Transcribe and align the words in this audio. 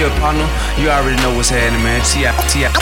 deal, 0.00 0.10
partner. 0.16 0.48
You 0.80 0.88
already 0.88 1.20
know 1.20 1.36
what's 1.36 1.52
happening, 1.52 1.84
man. 1.84 2.00
TIP, 2.08 2.32
TIP, 2.48 2.72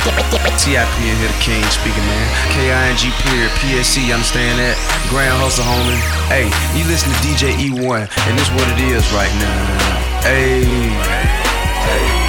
TIP 0.63 0.87
in 1.03 1.19
here, 1.19 1.27
the 1.27 1.41
king 1.43 1.65
speaking, 1.75 2.07
man. 2.07 2.27
K-I-N-G 2.55 3.11
period, 3.27 3.51
PSC, 3.59 4.15
understand 4.15 4.63
that? 4.63 4.79
Grand 5.11 5.35
hustle, 5.43 5.67
homie. 5.67 5.99
Hey, 6.31 6.47
you 6.79 6.87
listen 6.87 7.11
to 7.11 7.19
DJ 7.27 7.59
E1, 7.59 8.07
and 8.07 8.39
this 8.39 8.47
what 8.55 8.71
it 8.71 8.79
is 8.87 9.03
right 9.11 9.35
now. 9.43 10.23
Hey, 10.23 10.63
hey. 10.63 12.29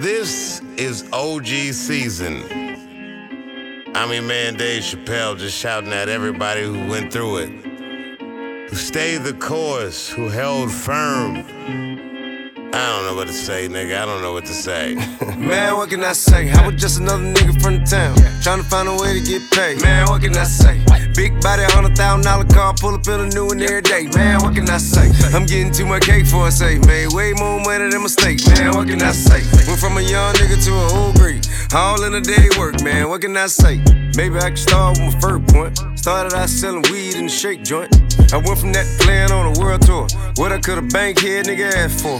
This 0.00 0.62
is 0.76 1.04
OG 1.12 1.46
season. 1.74 2.67
I 3.98 4.06
mean, 4.06 4.28
man, 4.28 4.54
Dave 4.54 4.84
Chappelle 4.84 5.36
just 5.36 5.58
shouting 5.58 5.92
at 5.92 6.08
everybody 6.08 6.62
who 6.62 6.86
went 6.86 7.12
through 7.12 7.38
it, 7.38 7.48
who 8.70 8.76
stayed 8.76 9.22
the 9.24 9.32
course, 9.32 10.08
who 10.08 10.28
held 10.28 10.70
firm. 10.70 11.87
I 12.72 12.86
don't 12.96 13.06
know 13.06 13.14
what 13.14 13.26
to 13.28 13.32
say, 13.32 13.68
nigga. 13.68 14.02
I 14.02 14.04
don't 14.04 14.22
know 14.22 14.32
what 14.32 14.44
to 14.46 14.52
say. 14.52 14.94
Man, 15.38 15.76
what 15.76 15.88
can 15.90 16.04
I 16.04 16.12
say? 16.12 16.50
I 16.50 16.66
was 16.66 16.80
just 16.80 17.00
another 17.00 17.22
nigga 17.22 17.60
from 17.62 17.80
the 17.80 17.84
town. 17.84 18.16
Trying 18.42 18.62
to 18.62 18.68
find 18.68 18.88
a 18.88 18.94
way 18.94 19.18
to 19.18 19.24
get 19.24 19.42
paid. 19.50 19.82
Man, 19.82 20.06
what 20.08 20.20
can 20.22 20.36
I 20.36 20.44
say? 20.44 20.84
Big 21.14 21.40
body, 21.40 21.62
hundred 21.64 21.96
thousand 21.96 22.24
dollar 22.24 22.44
car, 22.44 22.74
pull 22.78 22.94
up 22.94 23.06
in 23.08 23.20
a 23.20 23.26
new 23.28 23.46
one 23.46 23.60
every 23.62 23.82
day. 23.82 24.06
Man, 24.14 24.40
what 24.42 24.54
can 24.54 24.68
I 24.68 24.78
say? 24.78 25.10
I'm 25.34 25.46
getting 25.46 25.72
too 25.72 25.86
much 25.86 26.02
cake 26.02 26.26
for 26.26 26.48
a 26.48 26.50
say. 26.50 26.78
Made 26.78 27.12
way 27.12 27.32
more 27.32 27.60
money 27.60 27.90
than 27.90 28.02
mistake. 28.02 28.44
Man, 28.46 28.76
what 28.76 28.88
can 28.88 29.02
I 29.02 29.12
say? 29.12 29.42
Went 29.66 29.80
from 29.80 29.96
a 29.96 30.02
young 30.02 30.34
nigga 30.34 30.62
to 30.66 30.72
a 30.74 30.86
old 31.00 31.16
grade. 31.16 31.46
All 31.74 32.02
in 32.04 32.14
a 32.14 32.20
day 32.20 32.48
work, 32.58 32.82
man. 32.82 33.08
What 33.08 33.22
can 33.22 33.36
I 33.36 33.46
say? 33.46 33.82
Maybe 34.18 34.36
I 34.38 34.48
can 34.48 34.56
start 34.56 34.98
with 34.98 35.14
my 35.14 35.20
first 35.20 35.46
point. 35.54 35.78
Started 35.96 36.34
out 36.34 36.48
selling 36.48 36.82
weed 36.90 37.14
in 37.14 37.26
the 37.26 37.30
shake 37.30 37.62
joint. 37.62 37.94
I 38.32 38.38
went 38.38 38.58
from 38.58 38.72
that 38.72 38.84
playing 38.98 39.30
on 39.30 39.54
a 39.54 39.60
world 39.60 39.82
tour. 39.82 40.08
What 40.34 40.50
I 40.50 40.58
could've 40.58 40.88
Bankhead 40.88 41.46
nigga 41.46 41.70
asked 41.70 42.02
for. 42.02 42.18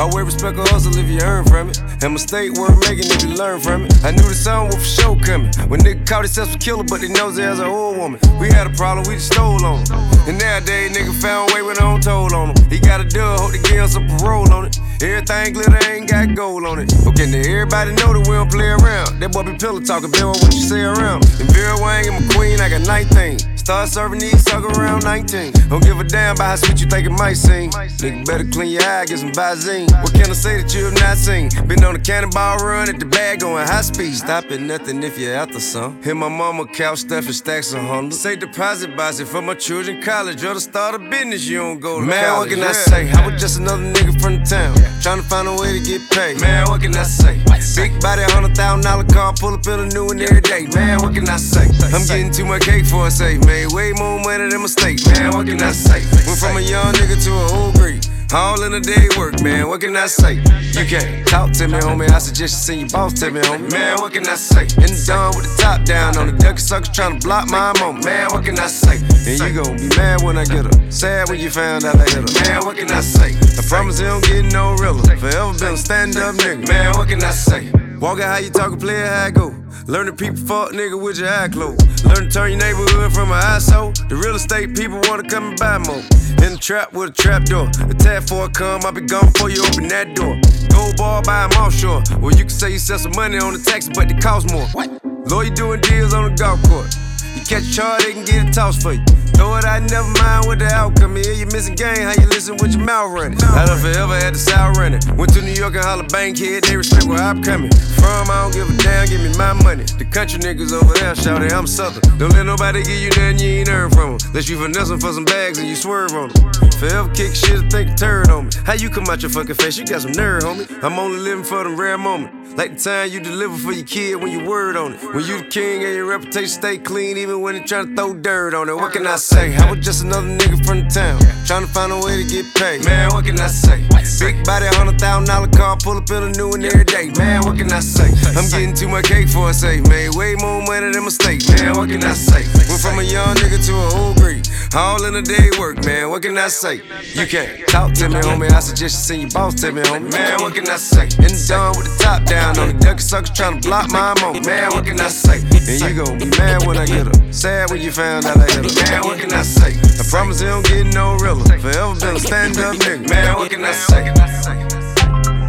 Always 0.00 0.26
respect 0.26 0.56
a 0.58 0.62
hustle 0.62 0.96
if 0.96 1.08
you 1.10 1.18
earn 1.20 1.44
from 1.44 1.70
it. 1.70 1.82
And 2.04 2.12
mistake 2.12 2.52
worth 2.54 2.78
making 2.86 3.10
if 3.10 3.24
you 3.24 3.34
learn 3.34 3.58
from 3.58 3.86
it. 3.86 3.92
I 4.04 4.12
knew 4.12 4.22
the 4.22 4.32
song 4.32 4.66
was 4.66 4.76
for 4.76 5.02
sure 5.02 5.16
coming. 5.18 5.50
When 5.66 5.80
nigga 5.80 6.06
caught 6.06 6.22
himself 6.22 6.54
a 6.54 6.58
killer, 6.58 6.84
but 6.84 7.00
they 7.00 7.08
knows 7.08 7.36
it 7.36 7.44
as 7.44 7.58
an 7.58 7.66
old 7.66 7.98
woman. 7.98 8.20
We 8.38 8.46
had 8.46 8.68
a 8.68 8.70
problem, 8.70 9.08
we 9.08 9.14
just 9.16 9.32
stole 9.32 9.58
on 9.66 9.84
him. 9.84 9.98
And 10.30 10.38
nowadays, 10.38 10.96
nigga 10.96 11.12
found 11.20 11.50
way 11.52 11.62
when 11.62 11.76
I 11.78 11.80
don't 11.80 12.00
told 12.00 12.32
on 12.32 12.54
him. 12.54 12.70
He 12.70 12.78
got 12.78 13.00
a 13.00 13.04
dub, 13.04 13.40
hope 13.40 13.52
to 13.52 13.58
give 13.58 13.82
him 13.82 13.88
some 13.88 14.06
parole 14.06 14.52
on 14.52 14.66
it. 14.66 14.78
Everything 15.02 15.52
glitter 15.54 15.90
ain't 15.90 16.08
got 16.08 16.34
gold 16.34 16.64
on 16.64 16.78
it. 16.78 16.92
Okay, 17.06 17.26
now 17.26 17.40
everybody 17.40 17.92
know 17.98 18.12
that 18.12 18.24
we 18.28 18.36
don't 18.36 18.50
play 18.50 18.68
around. 18.68 19.18
That 19.20 19.32
boy 19.32 19.42
be 19.42 19.56
pillow 19.56 19.80
talking, 19.80 20.10
Bill, 20.12 20.32
what 20.32 20.52
you 20.54 20.60
say 20.60 20.80
around. 20.80 21.24
And 21.40 21.50
Vera 21.52 21.74
Wang 21.80 22.06
and 22.06 22.22
McQueen, 22.22 22.60
I 22.60 22.68
got 22.68 22.86
19. 22.86 23.49
Start 23.70 23.88
serving 23.88 24.18
these 24.18 24.42
sucker 24.42 24.66
around 24.66 25.04
19. 25.04 25.52
Don't 25.68 25.80
give 25.84 26.00
a 26.00 26.02
damn 26.02 26.34
about 26.34 26.44
how 26.44 26.56
sweet 26.56 26.80
you 26.80 26.88
think 26.88 27.06
it 27.06 27.10
might 27.10 27.34
seem. 27.34 27.70
Nigga 27.70 28.26
better 28.26 28.42
clean 28.42 28.72
your 28.72 28.82
eye, 28.82 29.04
get 29.04 29.20
some 29.20 29.30
Visine. 29.30 29.88
What 30.02 30.12
can 30.12 30.28
I 30.28 30.32
say 30.32 30.60
that 30.60 30.74
you 30.74 30.86
have 30.86 30.94
not 30.94 31.16
seen? 31.16 31.50
Been 31.68 31.84
on 31.84 31.94
a 31.94 32.00
cannonball 32.00 32.56
run 32.56 32.88
at 32.88 32.98
the 32.98 33.06
bag 33.06 33.38
going 33.38 33.64
high 33.64 33.82
speed. 33.82 34.14
Stop 34.16 34.50
at 34.50 34.60
nothing 34.60 35.04
if 35.04 35.16
you're 35.16 35.36
after 35.36 35.60
some. 35.60 36.02
Hit 36.02 36.16
my 36.16 36.28
mama 36.28 36.66
couch 36.66 36.98
stuffing 36.98 37.32
stacks 37.32 37.72
of 37.72 37.82
hundreds. 37.82 38.18
Say 38.18 38.34
deposit 38.34 38.96
box 38.96 39.20
it 39.20 39.28
for 39.28 39.40
my 39.40 39.54
children 39.54 40.02
college 40.02 40.42
or 40.42 40.54
to 40.54 40.60
start 40.60 40.96
a 40.96 40.98
business 40.98 41.46
you 41.46 41.58
don't 41.58 41.78
go 41.78 42.00
to 42.00 42.06
Man, 42.06 42.24
college. 42.24 42.50
what 42.50 42.58
can 42.58 42.66
I 42.66 42.72
say? 42.72 43.08
I 43.12 43.24
was 43.24 43.40
just 43.40 43.60
another 43.60 43.84
nigga 43.84 44.20
from 44.20 44.40
the 44.40 44.44
town. 44.44 44.74
Trying 45.00 45.22
to 45.22 45.28
find 45.28 45.46
a 45.46 45.52
way 45.54 45.78
to 45.78 45.84
get 45.86 46.10
paid. 46.10 46.40
Man, 46.40 46.66
what 46.66 46.82
can 46.82 46.96
I 46.96 47.04
say? 47.04 47.38
Big 47.76 48.00
body, 48.00 48.22
hundred 48.22 48.56
thousand 48.56 48.82
dollar 48.82 49.04
car, 49.04 49.32
pull 49.32 49.54
up 49.54 49.64
in 49.68 49.78
a 49.78 49.86
new 49.86 50.06
one 50.06 50.20
every 50.20 50.40
day. 50.40 50.66
Man, 50.74 51.02
what 51.02 51.14
can 51.14 51.28
I 51.28 51.36
say? 51.36 51.70
I'm 51.94 52.04
getting 52.06 52.32
too 52.32 52.44
much 52.44 52.62
cake 52.62 52.84
for 52.84 53.06
a 53.06 53.10
say. 53.12 53.38
Made 53.60 53.72
way 53.72 53.92
more 53.92 54.18
money 54.20 54.48
than 54.48 54.62
mistake. 54.62 55.04
Man, 55.12 55.32
what 55.32 55.46
can 55.46 55.60
I 55.60 55.72
say? 55.72 56.00
Went 56.24 56.38
from 56.38 56.56
a 56.56 56.60
young 56.60 56.94
nigga 56.94 57.22
to 57.24 57.30
a 57.30 57.60
old 57.60 57.74
grade. 57.74 58.06
All 58.32 58.62
in 58.62 58.72
a 58.72 58.80
day 58.80 59.06
work, 59.18 59.42
man. 59.42 59.68
What 59.68 59.82
can 59.82 59.94
I 59.96 60.06
say? 60.06 60.36
You 60.72 60.86
can't 60.88 61.28
talk 61.28 61.52
to 61.52 61.68
me, 61.68 61.78
homie. 61.78 62.08
I 62.08 62.20
suggest 62.20 62.54
you 62.54 62.64
send 62.64 62.80
your 62.80 62.88
boss 62.88 63.12
to 63.20 63.30
me, 63.30 63.40
homie. 63.40 63.70
Man, 63.70 63.98
what 63.98 64.14
can 64.14 64.26
I 64.26 64.36
say? 64.36 64.62
And 64.62 64.96
done 65.06 65.36
with 65.36 65.44
the 65.44 65.56
top 65.60 65.84
down 65.84 66.16
on 66.16 66.28
the 66.28 66.32
ducky 66.38 66.60
suckers 66.62 66.88
trying 66.88 67.18
to 67.18 67.26
block 67.26 67.50
my 67.50 67.78
moment. 67.80 68.06
Man, 68.06 68.28
what 68.30 68.46
can 68.46 68.58
I 68.58 68.66
say? 68.66 68.96
And 69.28 69.38
you 69.38 69.62
gon' 69.62 69.76
be 69.76 69.94
mad 69.94 70.22
when 70.22 70.38
I 70.38 70.46
get 70.46 70.64
her. 70.64 70.90
Sad 70.90 71.28
when 71.28 71.38
you 71.38 71.50
found 71.50 71.84
out 71.84 71.96
I 71.96 72.04
hit 72.04 72.14
her. 72.14 72.48
Man, 72.48 72.64
what 72.64 72.78
can 72.78 72.90
I 72.90 73.02
say? 73.02 73.36
I 73.36 73.62
promise 73.68 74.00
it 74.00 74.04
don't 74.04 74.24
get 74.24 74.50
no 74.54 74.72
realer. 74.76 75.04
Forever 75.18 75.52
been 75.58 75.74
a 75.74 75.76
stand 75.76 76.16
up 76.16 76.34
nigga. 76.36 76.66
Man, 76.66 76.96
what 76.96 77.08
can 77.08 77.22
I 77.22 77.30
say? 77.30 77.68
Walk 78.00 78.18
out 78.18 78.32
how 78.32 78.38
you 78.38 78.48
talk 78.48 78.72
and 78.72 78.80
play 78.80 78.96
it 78.96 79.06
how 79.06 79.26
I 79.26 79.30
go. 79.30 79.54
Learn 79.86 80.06
to 80.06 80.12
people 80.14 80.38
fuck 80.38 80.72
nigga 80.72 80.98
with 80.98 81.18
your 81.18 81.28
eye 81.28 81.48
closed. 81.48 82.02
Learn 82.06 82.28
to 82.28 82.30
turn 82.30 82.50
your 82.52 82.58
neighborhood 82.58 83.12
from 83.12 83.28
an 83.30 83.36
asshole. 83.36 83.92
The 84.08 84.16
real 84.16 84.36
estate 84.36 84.74
people 84.74 85.02
wanna 85.04 85.28
come 85.28 85.50
and 85.50 85.58
buy 85.58 85.76
more. 85.76 86.00
In 86.40 86.56
the 86.56 86.58
trap 86.58 86.94
with 86.94 87.10
a 87.10 87.12
trap 87.12 87.44
door. 87.44 87.66
The 87.66 87.92
tag 87.92 88.22
for 88.26 88.46
it 88.46 88.54
come, 88.54 88.86
I 88.86 88.90
be 88.90 89.02
gone 89.02 89.30
before 89.30 89.50
you 89.50 89.62
open 89.62 89.88
that 89.88 90.16
door. 90.16 90.40
Gold 90.72 90.96
ball, 90.96 91.20
buy 91.22 91.46
them 91.46 91.60
offshore. 91.60 92.02
Well, 92.20 92.32
you 92.32 92.48
can 92.48 92.48
say 92.48 92.72
you 92.72 92.78
sell 92.78 92.98
some 92.98 93.12
money 93.16 93.36
on 93.36 93.52
the 93.52 93.58
taxi, 93.58 93.92
but 93.94 94.08
they 94.08 94.14
cost 94.14 94.50
more. 94.50 94.66
What? 94.68 94.88
Lawyer 95.28 95.50
doing 95.50 95.82
deals 95.82 96.14
on 96.14 96.30
the 96.30 96.36
golf 96.40 96.62
course. 96.70 96.96
You 97.36 97.44
catch 97.44 97.68
a 97.68 97.72
charge, 97.72 98.04
they 98.04 98.12
can 98.14 98.24
get 98.24 98.48
it 98.48 98.54
tossed 98.54 98.80
for 98.80 98.94
you. 98.94 99.04
Throw 99.36 99.56
it 99.56 99.64
out, 99.64 99.82
never 99.90 100.08
mind 100.22 100.46
what 100.46 100.58
the 100.58 100.70
outcome 100.72 101.16
is. 101.16 101.38
You 101.38 101.46
missing 101.46 101.74
game, 101.74 102.02
how 102.08 102.14
you 102.16 102.26
listen 102.28 102.56
with 102.56 102.72
your 102.72 102.84
mouth 102.84 103.12
running. 103.12 103.38
I 103.42 103.66
done 103.66 103.78
forever 103.78 104.16
had 104.16 104.34
the 104.34 104.38
south 104.38 104.78
running. 104.78 105.00
Went 105.16 105.32
to 105.34 105.42
New 105.42 105.52
York 105.52 105.74
and 105.74 105.84
holla 105.84 106.04
bank 106.04 106.30
bankhead, 106.30 106.64
they 106.64 106.76
respect 106.76 107.06
where 107.06 107.18
I'm 107.18 107.42
coming 107.42 107.70
from. 107.70 108.30
I 108.30 108.42
don't 108.42 108.52
give 108.52 108.68
a 108.68 108.76
damn, 108.82 109.06
give 109.08 109.20
me 109.20 109.36
my 109.36 109.52
money. 109.52 109.84
The 109.84 110.04
country 110.04 110.38
niggas 110.38 110.72
over 110.72 110.94
there, 110.94 111.14
shout 111.14 111.42
it, 111.42 111.52
I'm 111.52 111.66
southern. 111.66 112.02
Don't 112.18 112.32
let 112.32 112.46
nobody 112.46 112.82
give 112.82 113.00
you 113.00 113.10
nothing 113.10 113.38
you 113.38 113.50
ain't 113.60 113.68
heard 113.68 113.92
from 113.92 114.18
them. 114.18 114.28
Unless 114.28 114.48
you 114.48 114.58
finesse 114.60 114.88
them 114.88 115.00
for 115.00 115.12
some 115.12 115.24
bags 115.24 115.58
and 115.58 115.68
you 115.68 115.74
swerve 115.74 116.12
on 116.12 116.28
them. 116.28 116.52
Forever 116.78 117.08
kick 117.14 117.34
shit 117.34 117.70
think 117.70 117.90
a 117.90 117.94
turd 117.94 118.30
on 118.30 118.46
me. 118.46 118.52
How 118.64 118.74
you 118.74 118.90
come 118.90 119.04
out 119.08 119.22
your 119.22 119.30
fucking 119.30 119.54
face? 119.56 119.76
You 119.76 119.86
got 119.86 120.02
some 120.02 120.12
nerve, 120.12 120.42
homie. 120.42 120.66
I'm 120.82 120.98
only 120.98 121.18
living 121.18 121.44
for 121.44 121.64
them 121.64 121.78
rare 121.78 121.98
moments. 121.98 122.56
Like 122.56 122.76
the 122.76 122.82
time 122.82 123.10
you 123.10 123.20
deliver 123.20 123.56
for 123.56 123.72
your 123.72 123.86
kid 123.86 124.16
when 124.16 124.32
you 124.32 124.44
word 124.44 124.76
on 124.76 124.94
it. 124.94 125.14
When 125.14 125.24
you 125.24 125.38
the 125.38 125.48
king 125.48 125.84
and 125.84 125.94
your 125.94 126.06
reputation 126.06 126.48
stay 126.48 126.78
clean, 126.78 127.16
even 127.16 127.40
when 127.40 127.54
they 127.54 127.60
tryna 127.60 127.96
throw 127.96 128.14
dirt 128.14 128.54
on 128.54 128.68
it. 128.68 128.74
What 128.74 128.92
can 128.92 129.06
I 129.06 129.16
say? 129.20 129.54
I 129.56 129.70
was 129.70 129.84
just 129.84 130.02
another 130.02 130.26
nigga 130.26 130.64
from 130.64 130.80
the 130.82 130.88
town, 130.88 131.20
trying 131.46 131.66
to 131.66 131.70
find 131.72 131.92
a 131.92 131.98
way 132.00 132.22
to 132.22 132.26
get 132.26 132.46
paid. 132.54 132.84
Man, 132.84 133.10
what 133.12 133.24
can 133.24 133.38
I 133.38 133.46
say? 133.46 133.84
Big 134.18 134.44
body, 134.44 134.66
hundred 134.66 134.98
thousand 134.98 135.28
dollar 135.28 135.48
car, 135.48 135.76
pull 135.76 135.96
up 135.96 136.10
in 136.10 136.22
a 136.24 136.30
new 136.32 136.48
one 136.50 136.64
every 136.64 136.84
day. 136.84 137.10
Man, 137.16 137.44
what 137.44 137.56
can 137.56 137.70
I 137.72 137.80
say? 137.80 138.08
I'm 138.36 138.48
getting 138.48 138.74
too 138.74 138.88
much 138.88 139.06
cake 139.06 139.28
for 139.28 139.50
a 139.50 139.54
say. 139.54 139.80
Made 139.80 140.14
way 140.14 140.34
more 140.36 140.62
money 140.62 140.92
than 140.92 141.04
mistake. 141.04 141.40
Man, 141.48 141.76
what 141.76 141.88
can 141.88 142.02
I 142.02 142.12
say? 142.12 142.42
Went 142.68 142.80
from 142.80 142.98
a 142.98 143.02
young 143.02 143.36
nigga 143.36 143.60
to 143.66 143.72
a 143.76 143.88
old 144.00 144.16
grade. 144.16 144.48
All 144.74 145.04
in 145.04 145.14
a 145.16 145.22
day 145.22 145.50
work, 145.58 145.84
man. 145.84 146.10
What 146.10 146.22
can 146.22 146.36
I 146.38 146.48
say? 146.48 146.82
You 147.14 147.26
can't 147.26 147.66
talk 147.68 147.92
to 147.94 148.08
me, 148.08 148.20
homie. 148.20 148.50
I 148.50 148.60
suggest 148.60 149.08
you 149.10 149.16
send 149.16 149.20
your 149.22 149.30
boss 149.30 149.54
to 149.62 149.72
me, 149.72 149.82
homie. 149.82 150.12
Man, 150.12 150.40
what 150.40 150.54
can 150.54 150.68
I 150.68 150.76
say? 150.76 151.08
And 151.18 151.34
done 151.48 151.76
with 151.76 151.86
the 151.88 151.96
top 152.02 152.24
down 152.24 152.58
on 152.58 152.68
the 152.68 152.78
ducky 152.78 153.02
suckers 153.02 153.30
trying 153.30 153.60
to 153.60 153.68
block 153.68 153.90
my 153.90 154.14
moment. 154.20 154.46
Man, 154.46 154.70
what 154.70 154.84
can 154.84 155.00
I 155.00 155.08
say? 155.08 155.40
And 155.40 155.80
you 155.80 156.04
gon' 156.04 156.18
be 156.18 156.26
mad 156.38 156.66
when 156.66 156.76
I 156.76 156.86
get 156.86 157.08
up. 157.08 157.16
Sad 157.32 157.70
when 157.70 157.80
you 157.80 157.90
found 157.90 158.26
out 158.26 158.36
I 158.36 158.46
hit 158.46 158.64
her. 158.64 158.90
Man, 158.90 159.02
what 159.10 159.18
can 159.18 159.32
I 159.32 159.42
say? 159.42 159.76
I 159.98 160.04
promise 160.08 160.40
it 160.40 160.44
don't 160.44 160.64
get 160.64 160.86
no 160.94 161.16
realer. 161.16 161.44
Forever 161.58 161.98
been 161.98 162.16
a 162.16 162.20
stand 162.20 162.58
up 162.58 162.76
nigga. 162.76 163.08
Man, 163.08 163.34
what 163.34 163.50
can 163.50 163.64
I 163.64 163.72
say? 163.72 164.04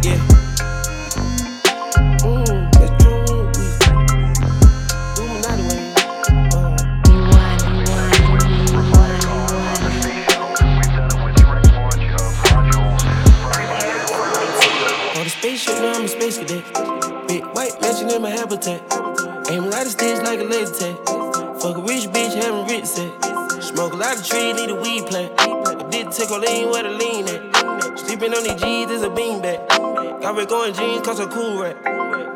Yeah. 0.02 0.18
Spaceship, 15.28 15.74
now 15.74 15.94
I'm 15.94 16.04
a 16.04 16.08
space 16.08 16.38
cadet. 16.38 16.64
Big 17.26 17.44
white 17.46 17.80
mansion 17.80 18.10
in 18.10 18.22
my 18.22 18.30
habitat. 18.30 18.80
Aim 19.50 19.64
a 19.64 19.66
lot 19.66 19.86
like 20.22 20.38
a 20.38 20.44
laser 20.44 20.74
tag. 20.74 20.96
Fuck 21.60 21.78
a 21.78 21.82
rich 21.82 22.04
bitch, 22.10 22.34
having 22.34 22.66
rich 22.66 22.86
set. 22.86 23.41
Smoke 23.62 23.92
a 23.92 23.96
lot 23.96 24.18
of 24.18 24.26
trees, 24.26 24.56
need 24.56 24.70
a 24.70 24.74
weed 24.74 25.06
plant. 25.06 25.32
I 25.38 25.88
did 25.88 26.10
take 26.10 26.30
a 26.30 26.36
lean 26.36 26.70
where 26.70 26.82
the 26.82 26.90
lean 26.90 27.28
at. 27.28 27.96
Sleeping 27.96 28.34
on 28.34 28.42
these 28.42 28.60
G's 28.60 28.90
is 28.90 29.02
a 29.04 29.08
beanbag. 29.08 29.68
Got 30.20 30.36
red 30.36 30.48
going 30.48 30.74
jeans, 30.74 31.06
cause 31.06 31.20
I'm 31.20 31.30
cool 31.30 31.62
right. 31.62 31.76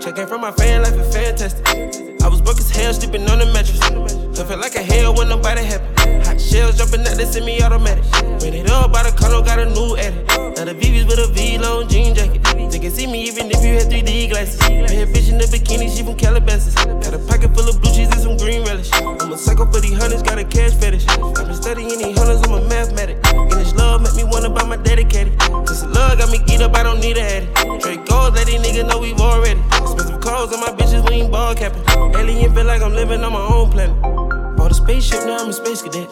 Checking 0.00 0.28
from 0.28 0.42
my 0.42 0.52
fan 0.52 0.82
life 0.82 0.94
is 0.94 1.12
fantastic. 1.12 2.22
I 2.22 2.28
was 2.28 2.40
broke 2.40 2.58
as 2.58 2.70
hell, 2.70 2.94
sleeping 2.94 3.28
on 3.28 3.40
the 3.40 3.46
mattress. 3.46 3.82
I 3.82 4.44
felt 4.44 4.60
like 4.60 4.76
a 4.76 4.82
hell 4.82 5.14
when 5.16 5.28
nobody 5.28 5.64
happy. 5.64 5.84
Hot 6.26 6.40
shells 6.40 6.78
jumping 6.78 7.00
out, 7.00 7.16
they 7.16 7.24
send 7.24 7.44
me 7.44 7.60
automatic. 7.60 8.04
Ran 8.14 8.54
it 8.54 8.70
up 8.70 8.92
by 8.92 9.02
the 9.02 9.10
condo, 9.10 9.42
got 9.42 9.58
a 9.58 9.66
new 9.68 9.96
edit. 9.96 10.28
Now 10.28 10.64
the 10.64 10.74
VVS 10.74 11.08
with 11.08 11.18
a 11.18 11.26
V-long 11.32 11.88
jean 11.88 12.14
jacket. 12.14 12.55
They 12.70 12.78
can 12.78 12.90
see 12.90 13.06
me 13.06 13.22
even 13.24 13.50
if 13.50 13.64
you 13.64 13.74
had 13.74 13.88
3D 13.88 14.30
glasses. 14.30 14.58
Bad 14.60 15.08
bitch 15.08 15.32
in 15.32 15.38
the 15.38 15.46
bikini, 15.46 15.88
she 15.90 16.04
from 16.04 16.16
Calabasas. 16.16 16.74
Got 16.74 17.14
a 17.14 17.18
pocket 17.18 17.56
full 17.56 17.68
of 17.68 17.80
blue 17.80 17.92
cheese 17.92 18.12
and 18.12 18.20
some 18.20 18.36
green 18.36 18.62
relish. 18.62 18.90
I'm 18.92 19.32
a 19.32 19.38
psycho 19.38 19.64
for 19.72 19.80
these 19.80 19.98
hunters, 19.98 20.22
got 20.22 20.38
a 20.38 20.44
cash 20.44 20.74
fetish. 20.74 21.08
I've 21.08 21.34
been 21.34 21.54
studying 21.54 21.88
these 21.88 22.18
hunters, 22.18 22.42
I'm 22.44 22.52
a 22.52 22.68
mathematic. 22.68 23.16
And 23.32 23.50
this 23.52 23.74
love 23.74 24.02
make 24.02 24.14
me 24.14 24.24
wanna 24.24 24.50
buy 24.50 24.64
my 24.64 24.76
dedicated. 24.76 25.38
The 25.40 25.88
love 25.88 26.18
got 26.18 26.30
me 26.30 26.38
geeked 26.38 26.60
up, 26.60 26.76
I 26.76 26.82
don't 26.82 27.00
need 27.00 27.16
a 27.16 27.22
addy. 27.22 27.48
Straight 27.80 28.04
goals, 28.04 28.34
let 28.36 28.46
these 28.46 28.60
niggas 28.60 28.86
know 28.88 28.98
we've 29.00 29.18
already. 29.18 29.60
Expensive 29.80 30.20
clothes 30.20 30.52
on 30.52 30.60
my 30.60 30.72
bitches, 30.76 31.08
we 31.08 31.24
ain't 31.24 31.32
ball 31.32 31.54
capping. 31.54 31.82
Alien 32.14 32.54
feel 32.54 32.64
like 32.64 32.82
I'm 32.82 32.92
living 32.92 33.06
living 33.08 33.24
on 33.24 33.32
my 33.32 33.40
own 33.40 33.70
planet. 33.70 34.56
Bought 34.56 34.72
a 34.72 34.74
spaceship, 34.74 35.24
now 35.24 35.38
I'm 35.38 35.50
a 35.50 35.52
space 35.52 35.82
cadet. 35.82 36.08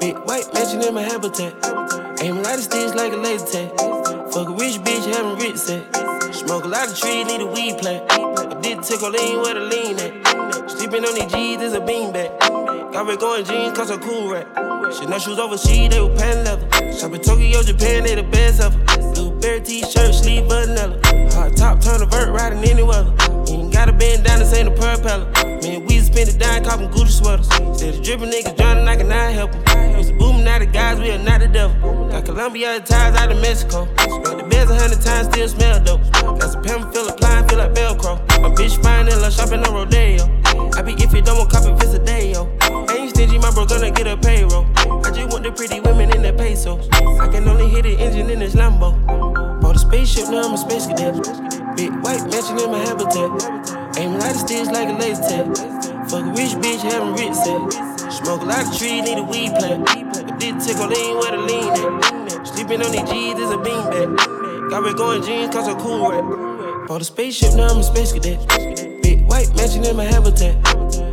Big 0.00 0.18
white 0.26 0.52
mansion 0.52 0.82
in 0.82 0.94
my 0.94 1.02
habitat. 1.02 1.54
Aim 2.24 2.38
a 2.38 2.40
lot 2.40 2.54
of 2.54 2.64
sticks 2.64 2.94
like 2.94 3.12
a 3.12 3.18
laser 3.18 3.44
tag. 3.44 3.68
Fuck 4.32 4.48
a 4.48 4.52
rich 4.52 4.80
bitch, 4.80 5.04
having 5.14 5.36
rich 5.36 5.58
set. 5.58 5.84
Smoke 6.34 6.64
a 6.64 6.68
lot 6.68 6.88
of 6.88 6.98
trees, 6.98 7.26
need 7.26 7.42
a 7.42 7.46
weed 7.46 7.76
plant. 7.76 8.10
I 8.10 8.58
did 8.62 8.82
take 8.82 9.02
a 9.02 9.08
lean 9.08 9.42
where 9.42 9.52
the 9.52 9.60
lean 9.60 10.00
at. 10.00 10.70
Sleeping 10.70 11.04
on 11.04 11.14
these 11.14 11.30
G's 11.30 11.60
is 11.60 11.74
a 11.74 11.80
beanbag. 11.80 12.32
Got 12.94 13.08
red 13.08 13.18
going 13.18 13.44
jeans, 13.44 13.76
cause 13.76 13.90
I'm 13.90 14.00
cool 14.00 14.32
rap. 14.32 14.46
Shit, 14.94 15.10
no 15.10 15.18
shoes 15.18 15.38
overseas, 15.38 15.90
they 15.90 16.00
were 16.00 16.16
pan 16.16 16.46
leather. 16.46 16.66
Shop 16.96 17.12
in 17.12 17.20
Tokyo, 17.20 17.62
Japan, 17.62 18.04
they 18.04 18.14
the 18.14 18.22
best 18.22 18.62
ever. 18.62 18.78
Blueberry 19.12 19.60
t-shirt, 19.60 20.14
sleeve 20.14 20.46
vanilla. 20.46 20.98
Hot 21.34 21.54
top, 21.58 21.82
turn 21.82 22.00
a 22.00 22.06
vert, 22.06 22.30
riding 22.30 22.64
any 22.64 22.82
weather. 22.82 23.12
You 23.52 23.60
ain't 23.60 23.70
gotta 23.70 23.92
bend 23.92 24.24
down, 24.24 24.38
this 24.38 24.54
ain't 24.54 24.68
a 24.68 24.70
propeller. 24.70 25.30
Man, 25.60 25.84
we 25.84 26.00
spend 26.00 26.30
it 26.30 26.38
down, 26.38 26.64
copping 26.64 26.88
Gucci 26.88 27.20
sweaters. 27.20 27.48
Said 27.78 27.92
the 27.92 28.00
dripping 28.00 28.30
niggas 28.30 28.56
drowning, 28.56 28.88
I 28.88 28.96
cannot 28.96 29.32
help 29.32 29.52
them. 29.52 29.73
Used 29.96 30.18
booming, 30.18 30.44
now 30.44 30.58
the 30.58 30.66
guys, 30.66 30.98
we 30.98 31.10
are 31.10 31.18
not 31.18 31.40
the 31.40 31.48
devil. 31.48 32.08
Got 32.08 32.24
Colombia 32.24 32.80
ties 32.80 33.14
out 33.16 33.30
of 33.30 33.40
Mexico. 33.40 33.86
The 33.86 34.46
beds 34.48 34.70
a 34.70 34.74
hundred 34.74 35.00
times, 35.00 35.28
still 35.28 35.48
smell 35.48 35.82
dope. 35.82 36.02
Got 36.12 36.50
some 36.50 36.62
pimp, 36.62 36.92
feel 36.92 37.08
applying, 37.08 37.48
feel 37.48 37.58
like 37.58 37.72
Velcro. 37.72 38.18
My 38.42 38.50
bitch 38.50 38.82
fine 38.82 39.08
in 39.08 39.20
love, 39.20 39.32
shopping 39.32 39.64
on 39.64 39.74
Rodeo. 39.74 40.24
I 40.74 40.82
be 40.82 40.92
if 40.94 41.12
you 41.12 41.22
don't 41.22 41.38
want 41.38 41.50
copy, 41.50 41.72
visit 41.74 42.04
day, 42.04 42.32
yo. 42.32 42.50
Ain't 42.90 43.10
stingy, 43.10 43.38
my 43.38 43.50
bro 43.50 43.66
gonna 43.66 43.90
get 43.90 44.06
a 44.06 44.16
payroll. 44.16 44.66
I 44.76 45.10
just 45.10 45.30
want 45.30 45.44
the 45.44 45.52
pretty 45.52 45.80
women 45.80 46.14
in 46.14 46.22
the 46.22 46.32
pesos. 46.32 46.88
I 47.20 47.28
can 47.28 47.46
only 47.48 47.68
hit 47.68 47.82
the 47.82 47.96
engine 47.98 48.30
in 48.30 48.40
this 48.40 48.54
Lambo. 48.54 48.94
Bought 49.60 49.76
a 49.76 49.78
spaceship, 49.78 50.28
now 50.28 50.42
I'm 50.42 50.54
a 50.54 50.58
space 50.58 50.86
cadet. 50.86 51.14
Big 51.76 51.92
white 52.02 52.22
mansion 52.30 52.58
in 52.58 52.70
my 52.70 52.78
habitat. 52.78 53.30
Aim 53.98 54.14
a 54.14 54.18
lot 54.18 54.30
of 54.30 54.36
sticks 54.36 54.68
like 54.68 54.88
a 54.88 54.98
laser 54.98 55.22
tag. 55.22 55.46
Fuck 56.10 56.24
a 56.26 56.30
rich 56.34 56.54
bitch, 56.58 56.82
having 56.82 57.14
rich 57.14 57.34
set. 57.34 57.93
Smoke 58.24 58.40
a 58.40 58.44
lot 58.46 58.66
of 58.66 58.78
trees, 58.78 59.02
need 59.02 59.18
a 59.18 59.22
weed 59.22 59.52
plant. 59.58 59.84
But 59.84 60.38
did 60.40 60.58
tickle 60.58 60.86
lean 60.86 61.18
where 61.18 61.32
the 61.32 61.42
lean 61.44 61.68
at. 61.68 62.46
Sleeping 62.46 62.80
on 62.80 62.90
these 62.90 63.02
G's 63.02 63.38
is 63.38 63.50
a 63.50 63.58
beanbag. 63.58 64.70
Got 64.70 64.82
red 64.82 64.96
going 64.96 65.22
jeans, 65.22 65.54
cause 65.54 65.68
I'm 65.68 65.78
cool 65.78 66.10
rap. 66.10 66.88
Bought 66.88 67.02
a 67.02 67.04
spaceship, 67.04 67.52
now 67.52 67.68
I'm 67.68 67.80
a 67.80 67.82
space 67.82 68.14
cadet. 68.14 68.40
Big 69.02 69.28
white 69.28 69.54
mansion 69.56 69.84
in 69.84 69.94
my 69.94 70.04
habitat. 70.04 70.56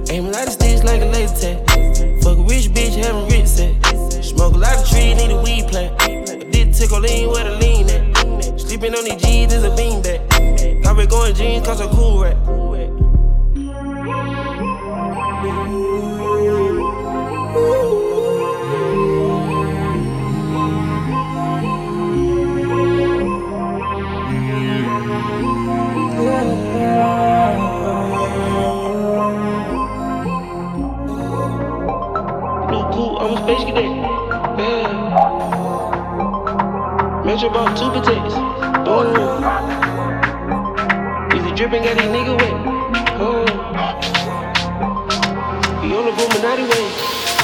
Aim 0.10 0.28
a 0.28 0.32
lot 0.32 0.48
of 0.48 0.54
sticks 0.54 0.86
like 0.86 1.02
a 1.02 1.06
laser 1.06 1.36
tag. 1.36 2.24
Fuck 2.24 2.38
a 2.38 2.44
rich 2.44 2.70
bitch, 2.72 2.96
having 2.96 3.28
rich 3.28 3.48
set. 3.48 3.76
Smoke 4.24 4.54
a 4.54 4.58
lot 4.58 4.78
of 4.78 4.88
trees, 4.88 5.18
need 5.18 5.32
a 5.32 5.42
weed 5.42 5.68
plant. 5.68 5.98
But 5.98 6.50
did 6.50 6.74
tickle 6.74 7.02
lean 7.02 7.28
where 7.30 7.44
the 7.44 7.58
lean 7.58 7.90
at. 7.90 8.58
Sleeping 8.58 8.96
on 8.96 9.04
these 9.04 9.22
G's 9.22 9.52
is 9.52 9.66
a 9.66 9.70
beanbag. 9.72 10.82
Got 10.82 10.96
red 10.96 11.10
going 11.10 11.36
jeans, 11.36 11.68
cause 11.68 11.82
I'm 11.82 11.90
cool 11.90 12.24
rap. 12.24 12.61
Metro 37.32 37.50
bought 37.50 37.78
two 37.78 37.90
potatoes. 37.98 38.36
Boom. 38.84 39.16
Easy 41.32 41.56
dripping, 41.56 41.82
got 41.82 41.96
these 41.96 42.12
nigga 42.12 42.36
wet. 42.36 42.56
Oh. 43.24 43.46
We 45.82 45.96
on 45.96 46.04
the 46.04 46.12
Illuminati 46.12 46.64
way. 46.64 46.86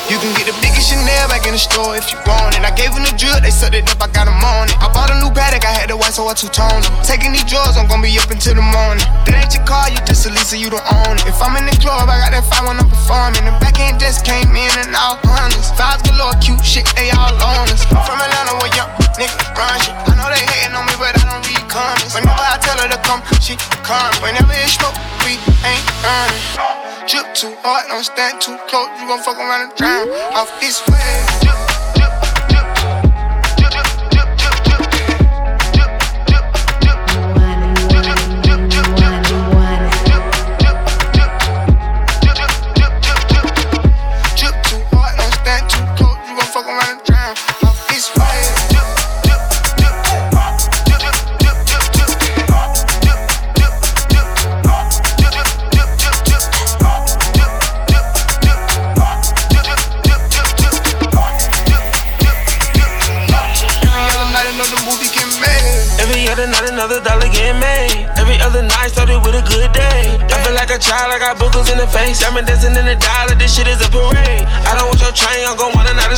You 0.09 0.17
can 0.19 0.31
get 0.35 0.45
the 0.47 0.66
biggest 0.77 0.93
Chanel 0.93 1.25
back 1.25 1.41
in 1.49 1.57
the 1.57 1.61
store 1.61 1.97
if 1.97 2.05
you 2.13 2.21
want 2.29 2.53
it. 2.53 2.61
I 2.61 2.69
gave 2.69 2.93
them 2.93 3.01
the 3.01 3.09
drill, 3.17 3.41
they 3.41 3.49
sucked 3.49 3.73
it 3.73 3.89
up, 3.89 3.97
I 3.97 4.07
got 4.13 4.29
them 4.29 4.37
on 4.37 4.69
it. 4.69 4.77
I 4.77 4.93
bought 4.93 5.09
a 5.09 5.17
new 5.17 5.33
Patek, 5.33 5.65
I 5.65 5.73
had 5.73 5.89
the 5.89 5.97
white, 5.97 6.13
so 6.13 6.29
I 6.29 6.37
two-toned 6.37 6.85
them. 6.85 6.93
Taking 7.01 7.33
these 7.33 7.45
drugs, 7.49 7.81
I'm 7.81 7.89
gonna 7.89 8.05
be 8.05 8.13
up 8.21 8.29
until 8.29 8.53
the 8.53 8.61
morning. 8.61 9.01
That 9.25 9.41
ain't 9.41 9.53
your 9.57 9.65
car, 9.65 9.89
you 9.89 9.97
just 10.05 10.29
a 10.29 10.29
Lisa, 10.29 10.53
you 10.53 10.69
don't 10.69 10.85
own 10.85 11.17
it. 11.17 11.25
If 11.25 11.41
I'm 11.41 11.57
in 11.57 11.65
the 11.65 11.73
club, 11.81 12.05
I 12.05 12.21
got 12.21 12.31
that 12.37 12.45
fire 12.45 12.69
when 12.69 12.77
I'm 12.77 12.85
performing. 12.85 13.41
The 13.49 13.53
back 13.57 13.81
end 13.81 13.97
just 13.97 14.21
came 14.21 14.53
in 14.53 14.73
and 14.77 14.93
all 14.93 15.17
hundreds. 15.25 15.73
Fives 15.73 16.05
galore, 16.05 16.37
cute 16.37 16.61
shit, 16.61 16.85
they 16.93 17.09
all 17.17 17.33
on 17.33 17.65
us. 17.73 17.81
I'm 17.89 18.05
from 18.05 18.21
Atlanta 18.21 18.53
where 18.61 18.69
young 18.77 18.91
niggas 19.17 19.33
run 19.57 19.73
shit. 19.81 19.97
I 19.97 20.13
know 20.13 20.29
they 20.29 20.45
hating 20.45 20.77
on 20.77 20.85
me, 20.85 20.93
but 21.01 21.17
I 21.17 21.25
don't 21.25 21.41
read 21.41 21.65
comments. 21.65 22.13
Whenever 22.13 22.37
I 22.37 22.61
tell 22.61 22.77
her 22.77 22.89
to 22.93 22.99
come, 23.01 23.25
she 23.41 23.57
come. 23.81 24.13
Whenever 24.21 24.53
it's 24.61 24.77
smoke, 24.77 24.93
we 25.25 25.41
ain't 25.65 25.85
earning. 26.05 26.76
Drip 27.07 27.33
too 27.33 27.55
hard, 27.63 27.87
don't 27.87 28.03
stand 28.03 28.41
too 28.41 28.57
close, 28.67 28.89
you 28.99 29.07
gon' 29.07 29.23
fuck 29.23 29.37
around 29.37 29.69
and 29.69 29.75
drown. 29.77 30.09
Off 30.35 30.59
this 30.59 30.85
way. 30.89 31.39
Drip. 31.39 31.66